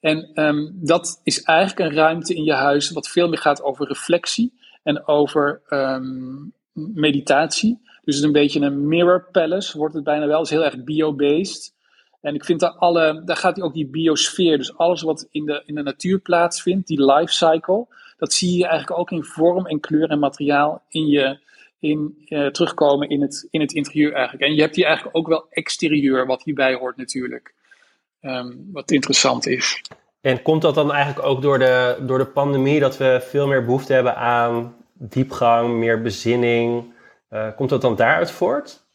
[0.00, 3.88] En um, dat is eigenlijk een ruimte in je huis wat veel meer gaat over
[3.88, 7.78] reflectie en over um, meditatie.
[7.82, 10.38] Dus het is een beetje een mirror palace, wordt het bijna wel.
[10.38, 11.76] Het is heel erg bio-based.
[12.20, 15.62] En ik vind daar alle, daar gaat ook die biosfeer, dus alles wat in de,
[15.66, 17.86] in de natuur plaatsvindt, die life cycle,
[18.16, 21.38] dat zie je eigenlijk ook in vorm en kleur en materiaal in je,
[21.78, 24.44] in, uh, terugkomen in het, in het interieur eigenlijk.
[24.44, 27.54] En je hebt hier eigenlijk ook wel exterieur wat hierbij hoort natuurlijk.
[28.20, 29.82] Um, wat interessant is.
[30.20, 33.64] En komt dat dan eigenlijk ook door de, door de pandemie dat we veel meer
[33.64, 36.92] behoefte hebben aan diepgang, meer bezinning?
[37.30, 38.86] Uh, komt dat dan daaruit voort?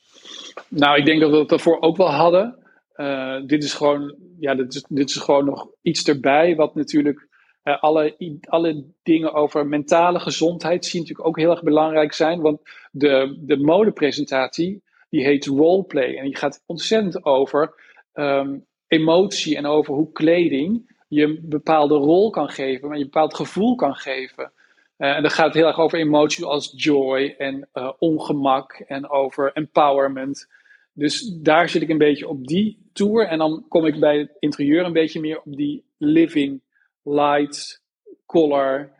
[0.68, 2.56] Nou, ik denk dat we dat daarvoor ook wel hadden.
[2.96, 7.28] Uh, dit is gewoon, ja, dit is, dit is gewoon nog iets erbij, wat natuurlijk
[7.64, 8.16] uh, alle,
[8.48, 12.42] alle dingen over mentale gezondheid zien natuurlijk ook heel erg belangrijk zijn.
[12.42, 12.60] Want
[12.92, 16.16] de, de modepresentatie, die heet roleplay.
[16.16, 17.74] En die gaat ontzettend over
[18.14, 23.10] um, emotie en over hoe kleding je een bepaalde rol kan geven, maar je een
[23.10, 24.52] bepaald gevoel kan geven.
[24.98, 29.10] Uh, en dan gaat het heel erg over emoties als joy en uh, ongemak en
[29.10, 30.48] over empowerment.
[30.94, 33.28] Dus daar zit ik een beetje op die tour.
[33.28, 36.62] En dan kom ik bij het interieur een beetje meer op die living,
[37.04, 37.82] light,
[38.26, 38.92] color,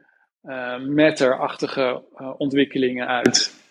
[0.44, 2.04] uh, matter-achtige
[2.38, 3.62] ontwikkelingen uit.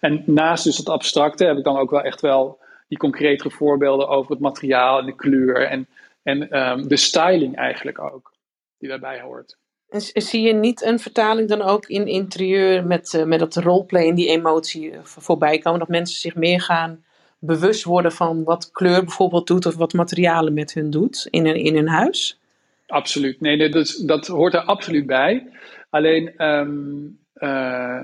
[0.00, 2.62] En naast dus het abstracte heb ik dan ook wel echt wel
[2.94, 5.86] die concretere voorbeelden over het materiaal en de kleur en,
[6.22, 8.32] en um, de styling eigenlijk ook,
[8.78, 9.56] die daarbij hoort.
[9.88, 14.08] En zie je niet een vertaling dan ook in interieur met, uh, met dat roleplay
[14.08, 15.78] en die emotie uh, voorbij komen?
[15.78, 17.04] Dat mensen zich meer gaan
[17.38, 21.56] bewust worden van wat kleur bijvoorbeeld doet of wat materialen met hun doet in hun,
[21.56, 22.40] in hun huis?
[22.86, 23.40] Absoluut.
[23.40, 25.46] Nee, nee dat, dat hoort er absoluut bij.
[25.90, 28.00] Alleen, um, uh,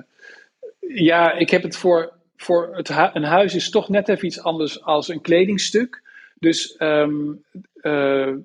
[0.81, 4.83] ja, ik heb het voor voor het een huis is toch net even iets anders
[4.83, 6.03] als een kledingstuk.
[6.39, 7.45] Dus um,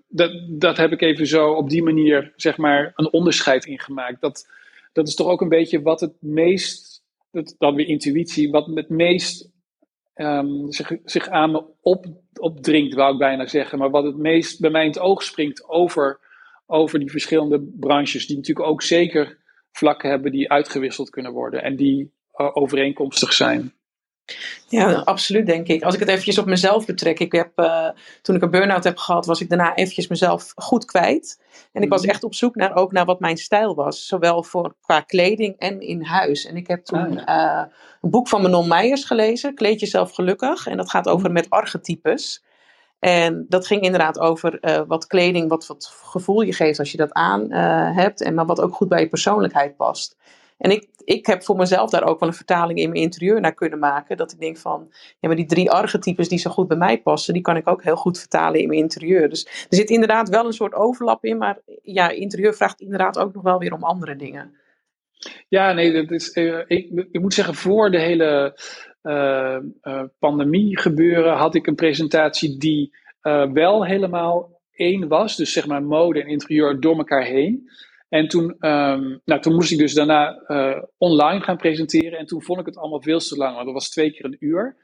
[0.07, 4.21] dat, dat heb ik even zo op die manier, zeg maar, een onderscheid in gemaakt.
[4.21, 4.49] Dat,
[4.93, 8.89] dat is toch ook een beetje wat het meest, dat, dan weer intuïtie, wat het
[8.89, 9.49] meest
[10.15, 12.05] um, zich, zich aan me op,
[12.39, 13.77] opdringt, wou ik bijna zeggen.
[13.79, 16.19] Maar wat het meest bij mij in het oog springt over,
[16.65, 19.37] over die verschillende branches, die natuurlijk ook zeker
[19.71, 23.73] vlakken hebben die uitgewisseld kunnen worden en die uh, overeenkomstig zijn.
[24.67, 25.83] Ja, absoluut denk ik.
[25.83, 27.19] Als ik het eventjes op mezelf betrek.
[27.19, 27.89] Ik heb, uh,
[28.21, 31.41] toen ik een burn-out heb gehad, was ik daarna eventjes mezelf goed kwijt.
[31.71, 32.09] En ik was mhm.
[32.09, 34.07] echt op zoek naar, ook naar wat mijn stijl was.
[34.07, 36.45] Zowel voor, qua kleding en in huis.
[36.45, 37.63] En ik heb toen uh,
[38.01, 39.55] een boek van Manon Meijers gelezen.
[39.55, 40.67] Kleed jezelf gelukkig.
[40.67, 41.33] En dat gaat over mhm.
[41.33, 42.43] met archetypes.
[42.99, 46.97] En dat ging inderdaad over uh, wat kleding, wat, wat gevoel je geeft als je
[46.97, 47.51] dat aan
[47.93, 48.21] hebt.
[48.21, 50.17] En maar wat ook goed bij je persoonlijkheid past.
[50.57, 53.53] En ik, ik heb voor mezelf daar ook wel een vertaling in mijn interieur naar
[53.53, 54.17] kunnen maken.
[54.17, 54.87] Dat ik denk van,
[55.19, 57.83] ja, maar die drie archetypes die zo goed bij mij passen, die kan ik ook
[57.83, 59.29] heel goed vertalen in mijn interieur.
[59.29, 63.33] Dus er zit inderdaad wel een soort overlap in, maar ja, interieur vraagt inderdaad ook
[63.33, 64.55] nog wel weer om andere dingen.
[65.47, 68.59] Ja, nee, dat is, uh, ik, moet zeggen, voor de hele
[69.03, 73.03] uh, uh, pandemie gebeuren had ik een presentatie die
[73.53, 75.35] wel helemaal één was.
[75.35, 77.69] Dus zeg maar mode en interieur door elkaar heen.
[78.09, 82.19] En toen, um, nou, toen moest ik dus daarna uh, online gaan presenteren.
[82.19, 84.37] En toen vond ik het allemaal veel te lang, want dat was twee keer een
[84.39, 84.75] uur.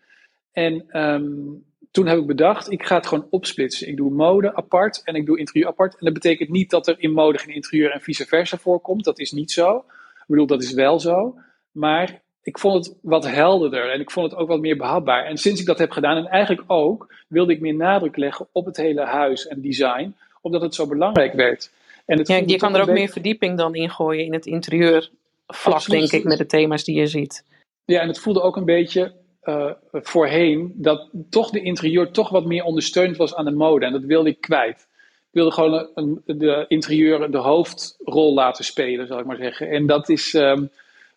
[0.52, 3.88] En um, toen heb ik bedacht, ik ga het gewoon opsplitsen.
[3.88, 5.94] Ik doe mode apart en ik doe interieur apart.
[5.94, 9.04] En dat betekent niet dat er in mode geen interieur en vice versa voorkomt.
[9.04, 9.78] Dat is niet zo.
[10.18, 11.36] Ik bedoel, dat is wel zo.
[11.72, 15.26] Maar ik vond het wat helderder en ik vond het ook wat meer behapbaar.
[15.26, 18.66] En sinds ik dat heb gedaan, en eigenlijk ook, wilde ik meer nadruk leggen op
[18.66, 21.72] het hele huis en design, omdat het zo belangrijk werd.
[22.06, 25.86] En het ja, je kan er ook meer verdieping dan in gooien in het interieurvlak,
[25.86, 27.46] denk ik, met de thema's die je ziet.
[27.86, 32.46] Ja, en het voelde ook een beetje uh, voorheen dat toch de interieur toch wat
[32.46, 33.86] meer ondersteund was aan de mode.
[33.86, 34.88] En dat wilde ik kwijt.
[35.32, 39.70] Ik wilde gewoon een, de interieur de hoofdrol laten spelen, zal ik maar zeggen.
[39.70, 40.70] En dat is, um,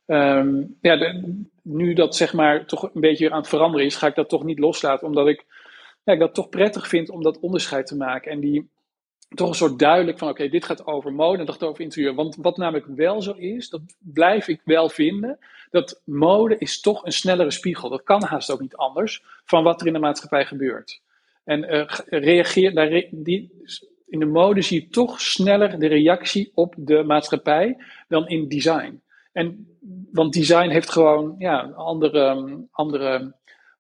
[0.07, 4.07] um, ja, de, nu dat zeg maar toch een beetje aan het veranderen is, ga
[4.07, 5.07] ik dat toch niet loslaten.
[5.07, 5.45] Omdat ik,
[6.05, 8.31] ja, ik dat toch prettig vind om dat onderscheid te maken.
[8.31, 8.69] En die,
[9.35, 12.15] toch een soort duidelijk van oké, dit gaat over mode en dat gaat over interieur.
[12.15, 15.39] Want wat namelijk wel zo is, dat blijf ik wel vinden,
[15.71, 17.89] dat mode is toch een snellere spiegel.
[17.89, 21.01] Dat kan haast ook niet anders van wat er in de maatschappij gebeurt.
[21.45, 23.65] En uh, reageer, daar, die,
[24.07, 27.77] in de mode zie je toch sneller de reactie op de maatschappij
[28.09, 29.03] dan in design.
[29.33, 29.77] En,
[30.13, 33.35] want design heeft gewoon ja, andere, andere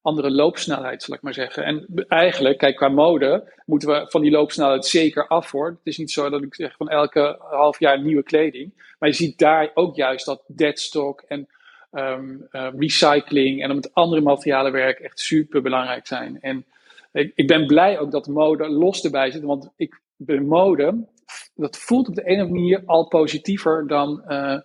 [0.04, 1.64] andere loopsnelheid, zal ik maar zeggen.
[1.64, 5.66] En eigenlijk, kijk, qua mode moeten we van die loopsnelheid zeker af voor.
[5.66, 8.94] Het is niet zo dat ik zeg van elke half jaar nieuwe kleding.
[8.98, 11.48] Maar je ziet daar ook juist dat deadstock en
[11.92, 16.40] um, uh, recycling en met andere materialen werken echt super belangrijk zijn.
[16.40, 16.64] En
[17.12, 21.04] ik, ik ben blij ook dat mode los erbij zit, want ik, bij mode
[21.54, 24.58] dat voelt op de ene manier al positiever dan uh,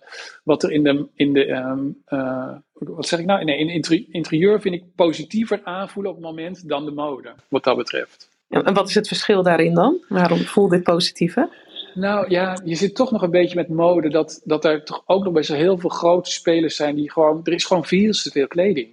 [0.44, 2.56] wat er in de, in de um, uh,
[2.88, 3.44] wat zeg ik nou?
[3.44, 7.76] Nee, in interieur vind ik positiever aanvoelen op het moment dan de mode, wat dat
[7.76, 8.28] betreft.
[8.48, 10.04] En wat is het verschil daarin dan?
[10.08, 11.48] Waarom voel dit positieve?
[11.94, 15.24] Nou ja, je zit toch nog een beetje met mode dat, dat er toch ook
[15.24, 17.40] nog best wel heel veel grote spelers zijn die gewoon.
[17.44, 18.88] Er is gewoon veel te veel kleding.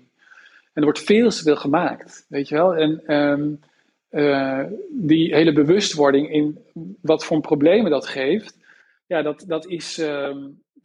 [0.74, 2.76] En er wordt veel te veel gemaakt, weet je wel.
[2.76, 3.50] En ehm,
[4.10, 6.60] eh, die hele bewustwording in
[7.02, 8.58] wat voor problemen dat geeft,
[9.08, 10.38] ja, dat, dat, is, ehm,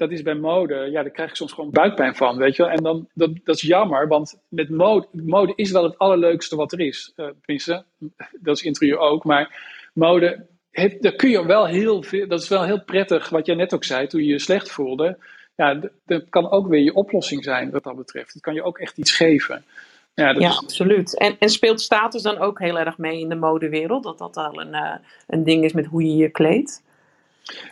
[0.02, 2.72] dat is bij mode, ja, daar krijg ik soms gewoon buikpijn van, weet je wel.
[2.72, 6.72] En dan, dat, dat is jammer, want met mode, mode is wel het allerleukste wat
[6.72, 7.12] er is.
[7.16, 7.84] Uh, tenminste,
[8.40, 9.60] dat is interieur ook, maar
[9.94, 13.54] mode heeft, daar kun je wel heel veel, dat is wel heel prettig, wat jij
[13.54, 15.18] net ook zei, toen je je slecht voelde.
[15.54, 18.32] Ja, dat kan ook weer je oplossing zijn wat dat betreft.
[18.32, 19.64] Het kan je ook echt iets geven.
[20.14, 21.18] Ja, ja absoluut.
[21.18, 24.02] En, en speelt status dan ook heel erg mee in de modewereld?
[24.02, 24.94] Dat dat al een, uh,
[25.26, 26.82] een ding is met hoe je je kleedt?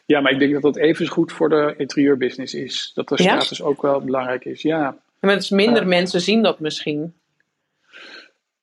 [0.06, 2.90] Ja, maar ik denk dat dat even goed voor de interieurbusiness is.
[2.94, 4.98] Dat de status ook wel belangrijk is, ja.
[5.20, 7.14] Maar is minder mensen zien dat misschien.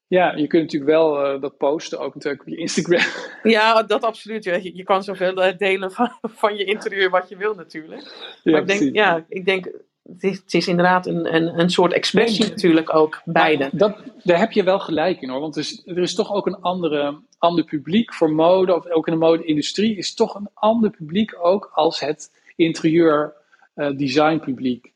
[0.08, 3.02] Ja, je kunt natuurlijk wel uh, dat posten, ook natuurlijk op je Instagram.
[3.44, 4.44] Ja, dat absoluut.
[4.44, 8.02] Je, je kan zoveel eh, delen van, van je interieur wat je wil natuurlijk.
[8.44, 9.70] Ja, maar ik denk, ja, ik denk,
[10.14, 13.70] het is, het is inderdaad een, een, een soort expressie natuurlijk ook, beide.
[13.72, 16.46] Dat, daar heb je wel gelijk in hoor, want er is, er is toch ook
[16.46, 20.90] een andere, ander publiek voor mode, of ook in de mode-industrie, is toch een ander
[20.90, 23.34] publiek ook als het interieur
[23.76, 24.92] uh, design publiek.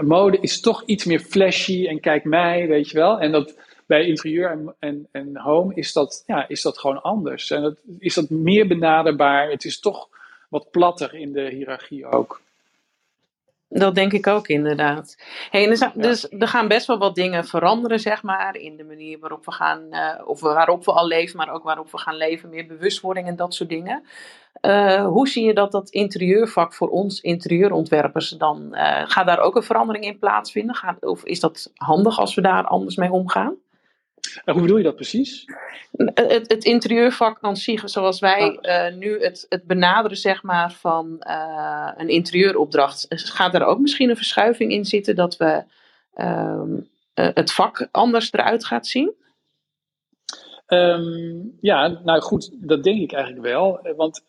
[0.00, 3.20] mode is toch iets meer flashy en kijk mij, weet je wel.
[3.20, 3.54] En dat,
[3.86, 7.50] bij interieur en, en, en home is dat, ja, is dat gewoon anders.
[7.50, 9.50] En dat, is dat meer benaderbaar.
[9.50, 10.08] Het is toch
[10.48, 12.40] wat platter in de hiërarchie ook.
[13.68, 15.16] Dat denk ik ook inderdaad.
[15.50, 19.18] Hey, dus, dus, er gaan best wel wat dingen veranderen, zeg maar, in de manier
[19.18, 22.48] waarop we gaan, uh, of waarop we al leven, maar ook waarop we gaan leven,
[22.48, 24.04] meer bewustwording en dat soort dingen.
[24.62, 29.56] Uh, hoe zie je dat dat interieurvak voor ons interieurontwerpers dan, uh, gaat daar ook
[29.56, 30.74] een verandering in plaatsvinden?
[30.74, 33.56] Gaat, of is dat handig als we daar anders mee omgaan?
[34.44, 35.44] En hoe bedoel je dat precies?
[36.14, 38.92] Het, het interieurvak aan zich, zoals wij ah.
[38.92, 44.10] uh, nu het, het benaderen zeg maar, van uh, een interieuropdracht, gaat er ook misschien
[44.10, 45.64] een verschuiving in zitten dat we
[46.16, 46.62] uh,
[47.14, 49.14] het vak anders eruit gaat zien?
[50.68, 53.80] Um, ja, nou goed, dat denk ik eigenlijk wel.
[53.96, 54.24] Want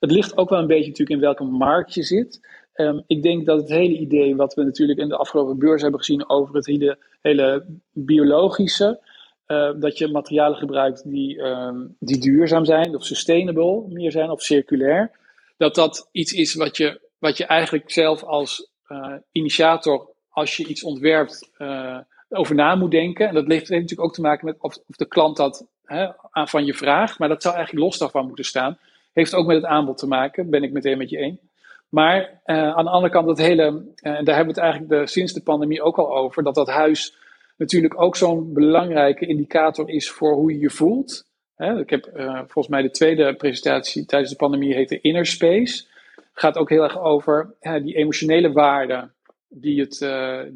[0.00, 2.40] het ligt ook wel een beetje natuurlijk in welke markt je zit.
[2.80, 6.00] Um, ik denk dat het hele idee wat we natuurlijk in de afgelopen beurs hebben
[6.00, 9.00] gezien over het hele, hele biologische,
[9.46, 14.42] uh, dat je materialen gebruikt die, um, die duurzaam zijn, of sustainable meer zijn, of
[14.42, 15.10] circulair,
[15.56, 20.66] dat dat iets is wat je, wat je eigenlijk zelf als uh, initiator, als je
[20.66, 21.98] iets ontwerpt, uh,
[22.28, 23.28] over na moet denken.
[23.28, 26.08] En dat heeft, heeft natuurlijk ook te maken met of, of de klant dat hè,
[26.30, 28.78] aan van je vraagt, maar dat zou eigenlijk los daarvan moeten staan.
[29.12, 31.47] Heeft ook met het aanbod te maken, ben ik meteen met je één.
[31.88, 33.64] Maar uh, aan de andere kant, dat hele,
[33.96, 36.68] en daar hebben we het eigenlijk de, sinds de pandemie ook al over, dat dat
[36.68, 37.16] huis
[37.56, 41.26] natuurlijk ook zo'n belangrijke indicator is voor hoe je je voelt.
[41.56, 45.86] Hè, ik heb uh, volgens mij de tweede presentatie tijdens de pandemie heette Inner Space.
[46.32, 49.10] Gaat ook heel erg over die emotionele waarde
[49.48, 49.98] die het,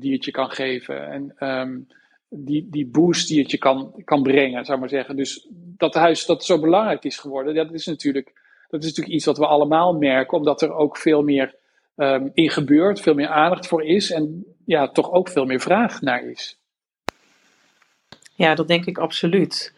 [0.01, 1.11] die het je kan geven.
[1.11, 1.87] En um,
[2.35, 5.17] die, die boost die het je kan, kan brengen, zou ik maar zeggen.
[5.17, 8.33] Dus dat huis dat zo belangrijk is geworden, dat is natuurlijk
[8.73, 11.55] dat is natuurlijk iets wat we allemaal merken, omdat er ook veel meer
[11.97, 16.01] um, in gebeurt, veel meer aandacht voor is en ja, toch ook veel meer vraag
[16.01, 16.59] naar is.
[18.35, 19.75] Ja, dat denk ik absoluut.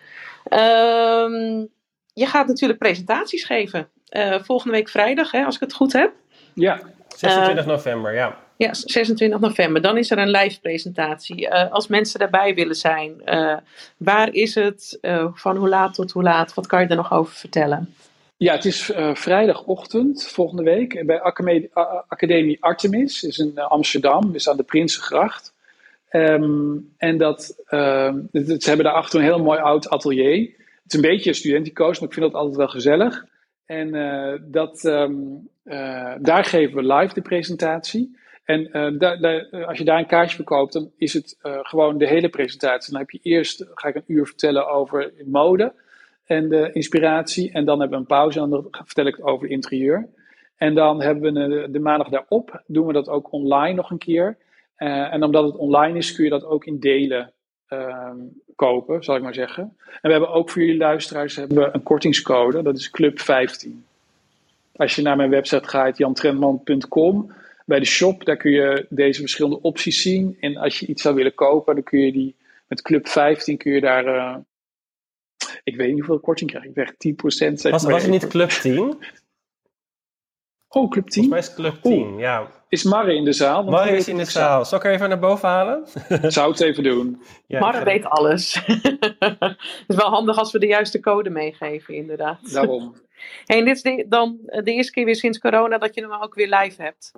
[0.50, 1.68] Um,
[2.12, 3.88] je gaat natuurlijk presentaties geven.
[4.10, 6.12] Uh, volgende week vrijdag, hè, als ik het goed heb.
[6.52, 6.80] Ja,
[7.16, 8.38] 26 uh, november, ja.
[8.56, 9.82] Ja, 26 november.
[9.82, 11.46] Dan is er een live presentatie.
[11.46, 13.56] Uh, als mensen daarbij willen zijn, uh,
[13.96, 14.98] waar is het?
[15.02, 16.54] Uh, van hoe laat tot hoe laat?
[16.54, 17.94] Wat kan je er nog over vertellen?
[18.44, 21.70] Ja, het is uh, vrijdagochtend volgende week bij Academie,
[22.08, 23.22] Academie Artemis.
[23.22, 25.54] is in uh, Amsterdam, is aan de Prinsengracht.
[26.10, 30.40] Um, en dat, uh, ze hebben daarachter een heel mooi oud atelier.
[30.82, 33.24] Het is een beetje studenticoos, maar ik vind dat altijd wel gezellig.
[33.66, 35.48] En uh, dat, um,
[36.20, 38.18] daar geven we live de presentatie.
[38.44, 38.70] En
[39.66, 42.92] als je daar een kaartje verkoopt, dan is het gewoon de hele presentatie.
[42.92, 45.72] Dan heb je eerst, ga ik een uur vertellen over mode
[46.26, 47.52] en de inspiratie.
[47.52, 50.08] En dan hebben we een pauze en dan vertel ik over interieur.
[50.56, 54.36] En dan hebben we de, maandag daarop, doen we dat ook online nog een keer.
[54.78, 57.32] Uh, en omdat het online is, kun je dat ook in delen
[57.68, 58.10] uh,
[58.54, 59.62] kopen, zal ik maar zeggen.
[59.62, 63.84] En we hebben ook voor jullie luisteraars hebben we een kortingscode, dat is Club 15.
[64.76, 67.32] Als je naar mijn website gaat, jantrendman.com,
[67.66, 70.36] bij de shop, daar kun je deze verschillende opties zien.
[70.40, 72.34] En als je iets zou willen kopen, dan kun je die
[72.66, 74.36] met Club 15 kun je daar uh,
[75.64, 76.76] ik weet niet hoeveel korting krijg ik.
[76.98, 77.26] Ik 10%.
[77.26, 78.98] Zeg was, maar was het niet Club 10?
[80.68, 81.24] Oh, Club 10?
[81.24, 82.50] Volgens mij is Club 10, ja.
[82.68, 83.64] Is Marre in de zaal?
[83.64, 84.64] Marre is in de zaal.
[84.64, 85.86] Zal ik er even naar boven halen?
[86.32, 87.22] Zou het even doen.
[87.46, 88.54] Ja, Marre weet alles.
[88.64, 92.52] het is wel handig als we de juiste code meegeven, inderdaad.
[92.52, 92.94] Daarom.
[93.44, 96.12] Hey, en dit is de, dan de eerste keer weer sinds corona dat je hem
[96.12, 97.12] ook weer live hebt.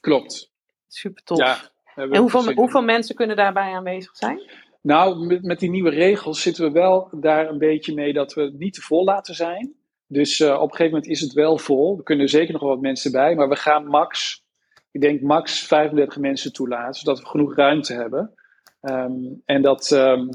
[0.00, 0.50] Klopt.
[0.88, 1.38] Super tof.
[1.38, 1.58] Ja,
[1.94, 4.40] en hoeveel, hoeveel mensen kunnen daarbij aanwezig zijn?
[4.82, 8.54] Nou, met, met die nieuwe regels zitten we wel daar een beetje mee dat we
[8.58, 9.74] niet te vol laten zijn.
[10.06, 11.96] Dus uh, op een gegeven moment is het wel vol.
[11.98, 14.44] Er kunnen zeker nog wat mensen bij, maar we gaan max,
[14.90, 18.34] ik denk max 35 mensen toelaten, zodat we genoeg ruimte hebben.
[18.80, 20.28] Um, en, dat, um,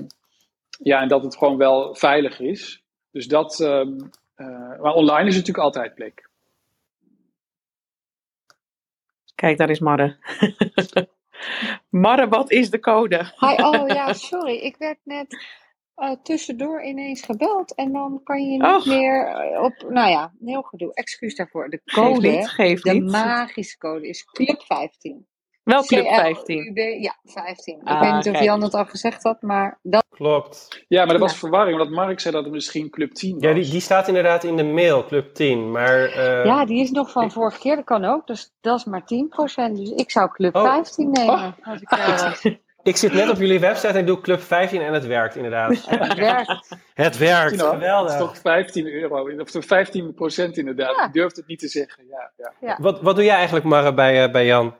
[0.79, 2.83] ja, en dat het gewoon wel veilig is.
[3.11, 6.29] Dus dat, um, uh, maar online is natuurlijk altijd plek.
[9.35, 10.17] Kijk, daar is Marre.
[11.89, 13.33] Marre, wat is de code?
[13.39, 14.55] Hi, oh ja, sorry.
[14.55, 15.37] Ik werd net
[15.97, 17.75] uh, tussendoor ineens gebeld.
[17.75, 19.85] En dan kan je niet meer eh, op.
[19.89, 20.93] Nou ja, heel gedoe.
[20.93, 21.69] Excuus daarvoor.
[21.69, 25.27] De code, geef niet, geef de magische code is Club 15.
[25.67, 26.71] Wel Club 15.
[27.01, 27.79] Ja, 15.
[27.79, 30.05] ik ah, weet niet of Jan het al gezegd had, maar dat...
[30.09, 30.85] Klopt.
[30.87, 33.43] Ja, maar er was verwarring, omdat Mark zei dat het misschien Club 10 was.
[33.43, 36.09] Ja, die, die staat inderdaad in de mail, Club 10, maar...
[36.09, 36.45] Uh...
[36.45, 38.27] Ja, die is nog van vorige keer, dat kan ook.
[38.27, 39.05] Dus dat is maar 10%.
[39.71, 40.63] Dus ik zou Club oh.
[40.63, 41.33] 15 nemen.
[41.33, 41.51] Oh.
[41.61, 42.53] Als ik, uh,
[42.83, 45.85] ik zit net op jullie website en doe Club 15 en het werkt inderdaad.
[45.89, 46.75] Het werkt.
[46.93, 48.11] Het werkt, geweldig.
[48.13, 50.95] Het is toch 15 euro, of 15 procent inderdaad.
[50.95, 51.05] Ja.
[51.05, 52.03] Ik durf het niet te zeggen.
[52.09, 52.53] Ja, ja.
[52.59, 52.77] ja.
[52.81, 54.73] Wat, wat doe jij eigenlijk, Marre, bij, uh, bij Jan?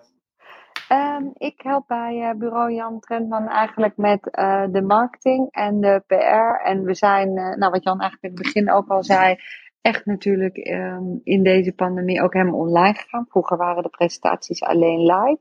[0.91, 6.03] Um, ik help bij uh, bureau Jan Trentman eigenlijk met uh, de marketing en de
[6.07, 6.65] PR.
[6.67, 9.35] En we zijn, uh, nou wat Jan eigenlijk in het begin ook al zei,
[9.81, 13.25] echt natuurlijk um, in deze pandemie ook helemaal online gegaan.
[13.29, 15.39] Vroeger waren de presentaties alleen live.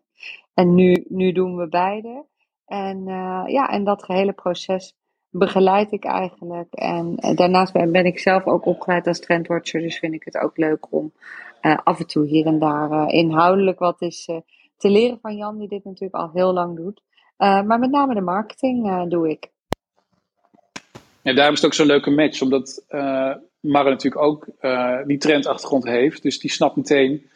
[0.54, 2.24] En nu, nu doen we beide.
[2.66, 3.04] En
[3.46, 4.96] ja, en dat gehele proces
[5.30, 6.74] begeleid ik eigenlijk.
[6.74, 9.80] En daarnaast ben, ik zelf ook opgeleid als trendwatcher.
[9.80, 11.12] Dus vind ik het ook leuk om
[11.84, 14.28] af en toe hier en daar inhoudelijk wat is
[14.76, 17.02] te leren van Jan, die dit natuurlijk al heel lang doet.
[17.38, 19.50] Uh, maar met name de marketing uh, doe ik.
[21.22, 24.46] Ja, daarom is het ook zo'n leuke match, omdat uh, Marre natuurlijk ook
[25.06, 26.22] die trendachtergrond heeft.
[26.22, 27.30] Dus die snapt meteen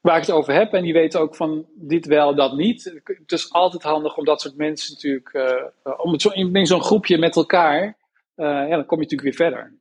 [0.00, 0.72] waar ik het over heb.
[0.72, 3.00] En die weet ook van dit wel, dat niet.
[3.04, 5.58] Het is altijd handig om dat soort mensen natuurlijk,
[5.96, 7.96] om zo, in zo'n groepje met elkaar,
[8.34, 9.72] ja, dan kom je natuurlijk weer verder.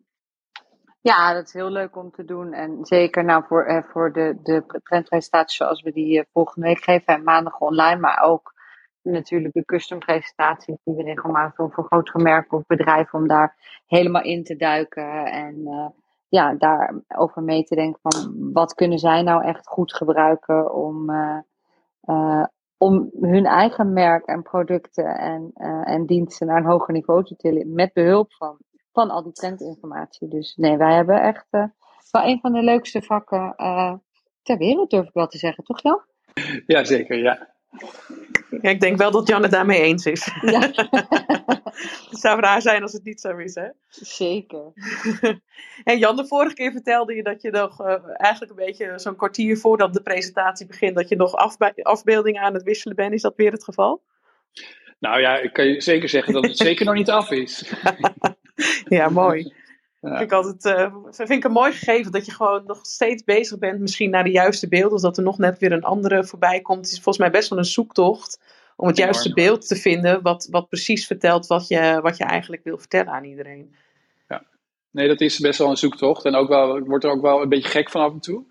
[1.11, 2.53] Ja, dat is heel leuk om te doen.
[2.53, 6.83] En zeker nou voor, eh, voor de, de trendpresentaties zoals we die eh, volgende week
[6.83, 7.13] geven.
[7.13, 8.53] En maandag online, maar ook
[9.01, 13.19] natuurlijk de custom presentaties die we regelmatig doen voor grotere merken of bedrijven.
[13.19, 13.55] Om daar
[13.87, 15.25] helemaal in te duiken.
[15.25, 15.87] En uh,
[16.27, 21.39] ja, daarover mee te denken van wat kunnen zij nou echt goed gebruiken om, uh,
[22.03, 22.45] uh,
[22.77, 25.51] om hun eigen merk en producten en,
[25.83, 27.73] en diensten naar een hoger niveau te tillen.
[27.73, 28.57] Met behulp van
[28.95, 30.27] van al die trendinformatie.
[30.27, 31.63] Dus nee, wij hebben echt uh,
[32.11, 33.93] wel een van de leukste vakken uh,
[34.43, 36.01] ter wereld, durf ik wel te zeggen, toch Jan?
[36.67, 37.53] Ja, zeker, ja.
[38.61, 40.31] ja ik denk wel dat Jan het daarmee eens is.
[40.41, 40.59] Ja.
[42.09, 43.67] het zou raar zijn als het niet zo is, hè?
[43.89, 44.73] Zeker.
[45.83, 49.15] en Jan, de vorige keer vertelde je dat je nog uh, eigenlijk een beetje zo'n
[49.15, 51.33] kwartier voordat de presentatie begint, dat je nog
[51.83, 53.13] afbeeldingen aan het wisselen bent.
[53.13, 54.01] Is dat weer het geval?
[54.99, 57.63] Nou ja, ik kan je zeker zeggen dat het zeker nog niet af is.
[58.85, 59.51] ja, mooi.
[60.01, 60.17] Ja.
[60.17, 63.57] Vind ik altijd, uh, vind ik een mooi gegeven dat je gewoon nog steeds bezig
[63.57, 66.61] bent, misschien naar de juiste beelden, of dat er nog net weer een andere voorbij
[66.61, 66.77] komt.
[66.77, 68.39] Het is volgens mij best wel een zoektocht
[68.75, 72.63] om het juiste beeld te vinden, wat, wat precies vertelt wat je, wat je eigenlijk
[72.63, 73.75] wil vertellen aan iedereen.
[74.29, 74.43] Ja,
[74.91, 76.25] nee, dat is best wel een zoektocht.
[76.25, 78.43] En ook wel, ik word er ook wel een beetje gek van af en toe.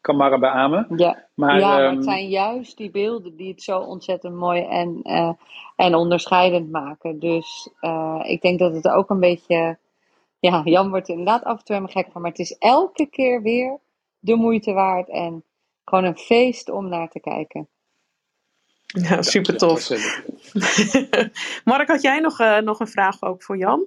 [0.00, 0.86] Kan Mara beamen.
[0.96, 4.62] Ja, maar, ja, maar het ehm, zijn juist die beelden die het zo ontzettend mooi
[4.62, 5.32] en, uh,
[5.76, 7.18] en onderscheidend maken.
[7.18, 9.78] Dus uh, ik denk dat het ook een beetje.
[10.48, 12.20] Ja, Jan wordt er inderdaad af en toe helemaal gek van.
[12.20, 13.78] Maar het is elke keer weer
[14.18, 15.08] de moeite waard.
[15.08, 15.44] En
[15.84, 17.68] gewoon een feest om naar te kijken.
[18.86, 19.88] Ja, super tof.
[21.64, 23.86] Mark, had jij nog, uh, nog een vraag ook voor Jan?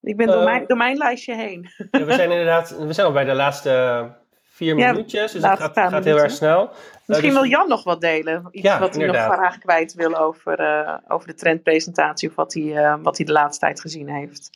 [0.00, 1.70] Ik ben door, mijn, door mijn lijstje heen.
[1.90, 4.08] ja, we zijn inderdaad we zijn al bij de laatste
[4.42, 6.70] vier minuutjes, dus het gaat, gaat heel erg snel.
[7.06, 8.48] Misschien dus- wil Jan nog wat delen.
[8.50, 12.54] Iets ja, wat hij nog graag kwijt wil over, uh, over de trendpresentatie of wat
[12.54, 14.50] hij, uh, wat hij de laatste tijd gezien heeft.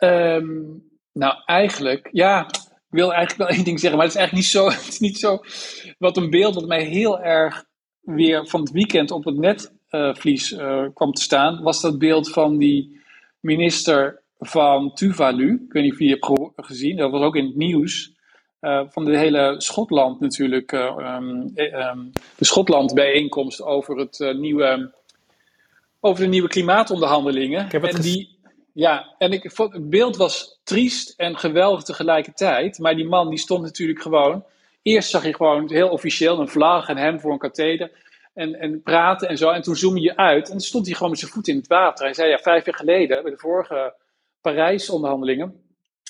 [0.00, 4.46] Um, nou, eigenlijk, ja, ik wil eigenlijk wel één ding zeggen, maar het is eigenlijk
[4.46, 5.38] niet zo, het is niet zo
[5.98, 7.64] wat een beeld wat mij heel erg
[8.00, 12.58] weer van het weekend op het netvlies uh, kwam te staan, was dat beeld van
[12.58, 13.00] die
[13.40, 15.64] minister van Tuvalu.
[15.66, 16.18] Ik weet niet of je die
[16.54, 18.18] hebt gezien, dat was ook in het nieuws.
[18.60, 24.94] Uh, van de hele Schotland natuurlijk, uh, um, um, de Schotland-bijeenkomst over, het, nieuwe,
[26.00, 27.64] over de nieuwe klimaatonderhandelingen.
[27.64, 28.38] Ik heb het en die,
[28.72, 32.78] ja, en ik vond, het beeld was triest en geweldig tegelijkertijd.
[32.78, 34.44] Maar die man die stond natuurlijk gewoon
[34.82, 37.90] Eerst zag je gewoon heel officieel een vlag en hem voor een katheder.
[38.34, 39.50] En, en praten en zo.
[39.50, 40.50] En toen zoomde je uit.
[40.50, 42.04] En stond hij gewoon met zijn voet in het water.
[42.04, 43.94] Hij zei ja, vijf jaar geleden, bij de vorige
[44.40, 45.62] Parijs-onderhandelingen,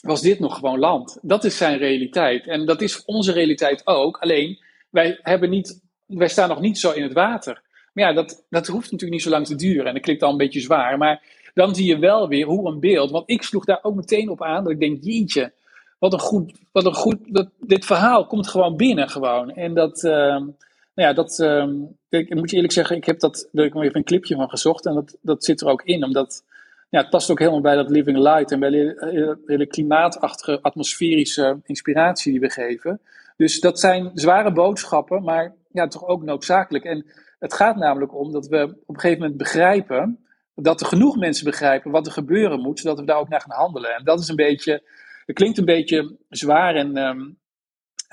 [0.02, 1.18] was dit nog gewoon land.
[1.22, 2.46] Dat is zijn realiteit.
[2.46, 4.16] En dat is onze realiteit ook.
[4.16, 4.58] Alleen,
[4.90, 7.62] wij, hebben niet, wij staan nog niet zo in het water.
[7.92, 9.86] Maar ja, dat, dat hoeft natuurlijk niet zo lang te duren.
[9.86, 10.98] En dat klinkt al een beetje zwaar.
[10.98, 11.22] Maar
[11.54, 13.10] dan zie je wel weer hoe een beeld.
[13.10, 14.62] Want ik sloeg daar ook meteen op aan.
[14.64, 15.52] Dat ik denk, jeetje,
[15.98, 16.52] wat een goed.
[16.72, 19.08] Wat een goed dat, dit verhaal komt gewoon binnen.
[19.08, 19.50] Gewoon.
[19.50, 20.02] En dat.
[20.02, 20.52] Uh, nou
[20.94, 21.38] ja, dat.
[21.38, 21.66] Uh,
[22.08, 23.48] ik moet je eerlijk zeggen, ik heb dat.
[23.52, 24.86] Daar heb ik even een clipje van gezocht.
[24.86, 26.04] En dat, dat zit er ook in.
[26.04, 26.44] Omdat.
[26.90, 31.60] Ja, het past ook helemaal bij dat living light en bij de hele klimaatachtige atmosferische
[31.64, 33.00] inspiratie die we geven.
[33.36, 36.84] Dus dat zijn zware boodschappen, maar ja, toch ook noodzakelijk.
[36.84, 37.06] En
[37.38, 40.24] het gaat namelijk om dat we op een gegeven moment begrijpen
[40.62, 43.56] dat er genoeg mensen begrijpen wat er gebeuren moet, zodat we daar ook naar gaan
[43.56, 43.94] handelen.
[43.94, 44.82] En dat is een beetje,
[45.26, 47.38] het klinkt een beetje zwaar en, um,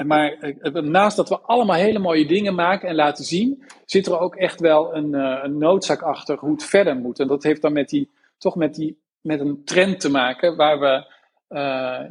[0.05, 4.19] maar eh, naast dat we allemaal hele mooie dingen maken en laten zien, zit er
[4.19, 7.19] ook echt wel een, uh, een noodzaak achter hoe het verder moet.
[7.19, 10.79] En dat heeft dan met die, toch met, die, met een trend te maken waar
[10.79, 11.15] we,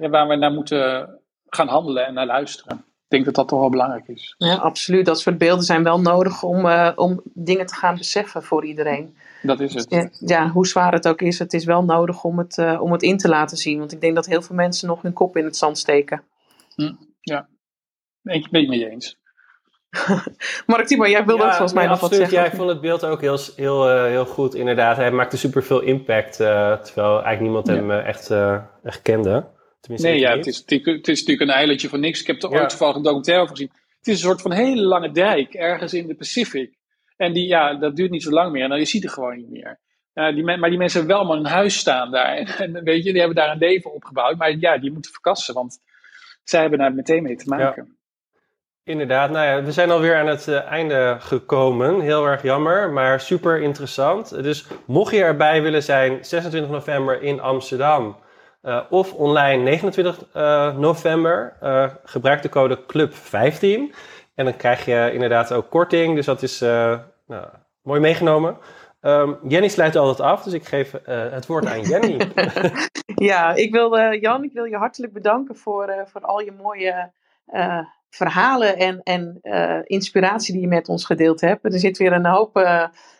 [0.00, 1.08] ja, waar we naar moeten
[1.46, 2.76] gaan handelen en naar luisteren.
[2.76, 4.34] Ik denk dat dat toch wel belangrijk is.
[4.38, 5.06] Ja, absoluut.
[5.06, 6.66] Dat soort beelden zijn wel nodig om,
[6.96, 9.16] om dingen te gaan beseffen voor iedereen.
[9.42, 10.18] Dat is het.
[10.20, 13.02] Ja, hoe zwaar het ook is, het is wel nodig om het, uh, om het
[13.02, 13.78] in te laten zien.
[13.78, 16.22] Want ik denk dat heel veel mensen nog hun kop in het zand steken.
[16.74, 17.48] Hm, ja,
[18.22, 19.18] ik ben het mee eens.
[20.66, 22.38] Mark Timo, jij wilde ook volgens mij nog wat zeggen.
[22.38, 24.96] Ja, ik vond het beeld ook heel, heel, uh, heel goed, inderdaad.
[24.96, 28.30] Hij maakte super veel impact, uh, terwijl eigenlijk niemand hem echt,
[28.82, 29.54] echt kende.
[29.80, 32.20] Tenminste, nee, ja, het is, het is natuurlijk een eilandje van niks.
[32.20, 33.72] Ik heb er ooit toevallig een documentaire over gezien.
[33.98, 36.75] Het is een soort van hele lange dijk, ergens in de Pacific.
[37.16, 38.62] En die, ja, dat duurt niet zo lang meer.
[38.62, 39.78] En dan, je ziet het gewoon niet meer.
[40.14, 42.36] Uh, die, maar die mensen hebben wel maar een huis staan daar.
[42.60, 44.36] En, weet je, die hebben daar een leven opgebouwd.
[44.36, 45.78] Maar ja, die moeten verkassen, want
[46.44, 47.98] zij hebben daar meteen mee te maken.
[48.84, 52.00] Inderdaad, nou ja, we zijn alweer aan het uh, einde gekomen.
[52.00, 54.42] Heel erg jammer, maar super interessant.
[54.42, 58.16] Dus mocht je erbij willen zijn, 26 november in Amsterdam
[58.62, 60.26] uh, of online 29
[60.78, 61.56] november,
[62.04, 63.94] gebruik de code CLUB15.
[64.36, 66.14] En dan krijg je inderdaad ook korting.
[66.14, 67.46] Dus dat is uh, nou,
[67.82, 68.56] mooi meegenomen.
[69.00, 71.00] Um, Jenny sluit altijd af, dus ik geef uh,
[71.32, 72.30] het woord aan Jenny.
[73.30, 77.10] ja, ik wil, uh, Jan, ik wil je hartelijk bedanken voor, voor al je mooie
[78.10, 79.38] verhalen en, en
[79.84, 81.64] inspiratie die je met ons gedeeld hebt.
[81.64, 82.54] Er zit weer een hoop,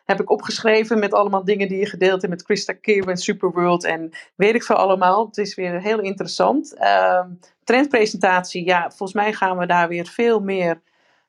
[0.05, 3.85] heb ik opgeschreven met allemaal dingen die je gedeeld hebt met Christa Keer en Superworld
[3.85, 5.27] en weet ik veel allemaal.
[5.27, 6.75] Het is weer heel interessant.
[6.75, 7.29] Ehm,
[7.65, 10.81] trendpresentatie, ja, volgens mij gaan we daar weer veel meer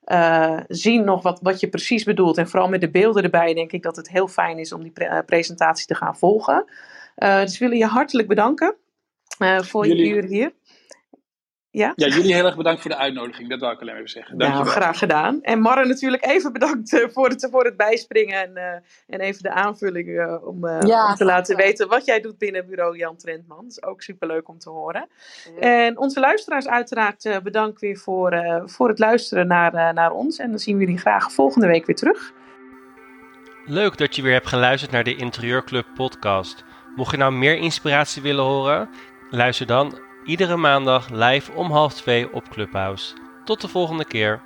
[0.07, 2.37] uh, zien nog wat, wat je precies bedoelt.
[2.37, 4.91] En vooral met de beelden erbij denk ik dat het heel fijn is om die
[4.91, 6.65] pre eh, presentatie te gaan volgen.
[7.17, 8.75] Uh, dus willen je hartelijk bedanken
[9.61, 10.51] voor jullie, je uur hier.
[11.71, 11.93] Ja?
[11.95, 13.49] ja, jullie heel erg bedankt voor de uitnodiging.
[13.49, 14.37] Dat wil ik alleen even zeggen.
[14.37, 15.41] Dank nou, graag gedaan.
[15.41, 18.63] En Marre natuurlijk even bedankt eh, voor het, voor het bijspringen en, uh,
[19.15, 20.77] en even de aanvulling uh, om, uh,
[21.09, 23.61] om, te laten weten wat jij doet binnen bureau Jan Trentman.
[23.61, 25.07] Dat is ook superleuk om te horen.
[25.59, 25.61] Ja.
[25.61, 30.37] En onze luisteraars uiteraard bedankt weer voor, voor het luisteren naar, naar ons.
[30.37, 32.33] En dan zien we jullie graag volgende week weer terug.
[33.65, 36.63] Leuk dat je weer hebt geluisterd naar de Interieurclub podcast.
[36.95, 38.89] Mocht je nou meer inspiratie willen horen,
[39.29, 43.15] luister dan iedere maandag live om half twee op Clubhouse.
[43.45, 44.41] Tot de volgende keer.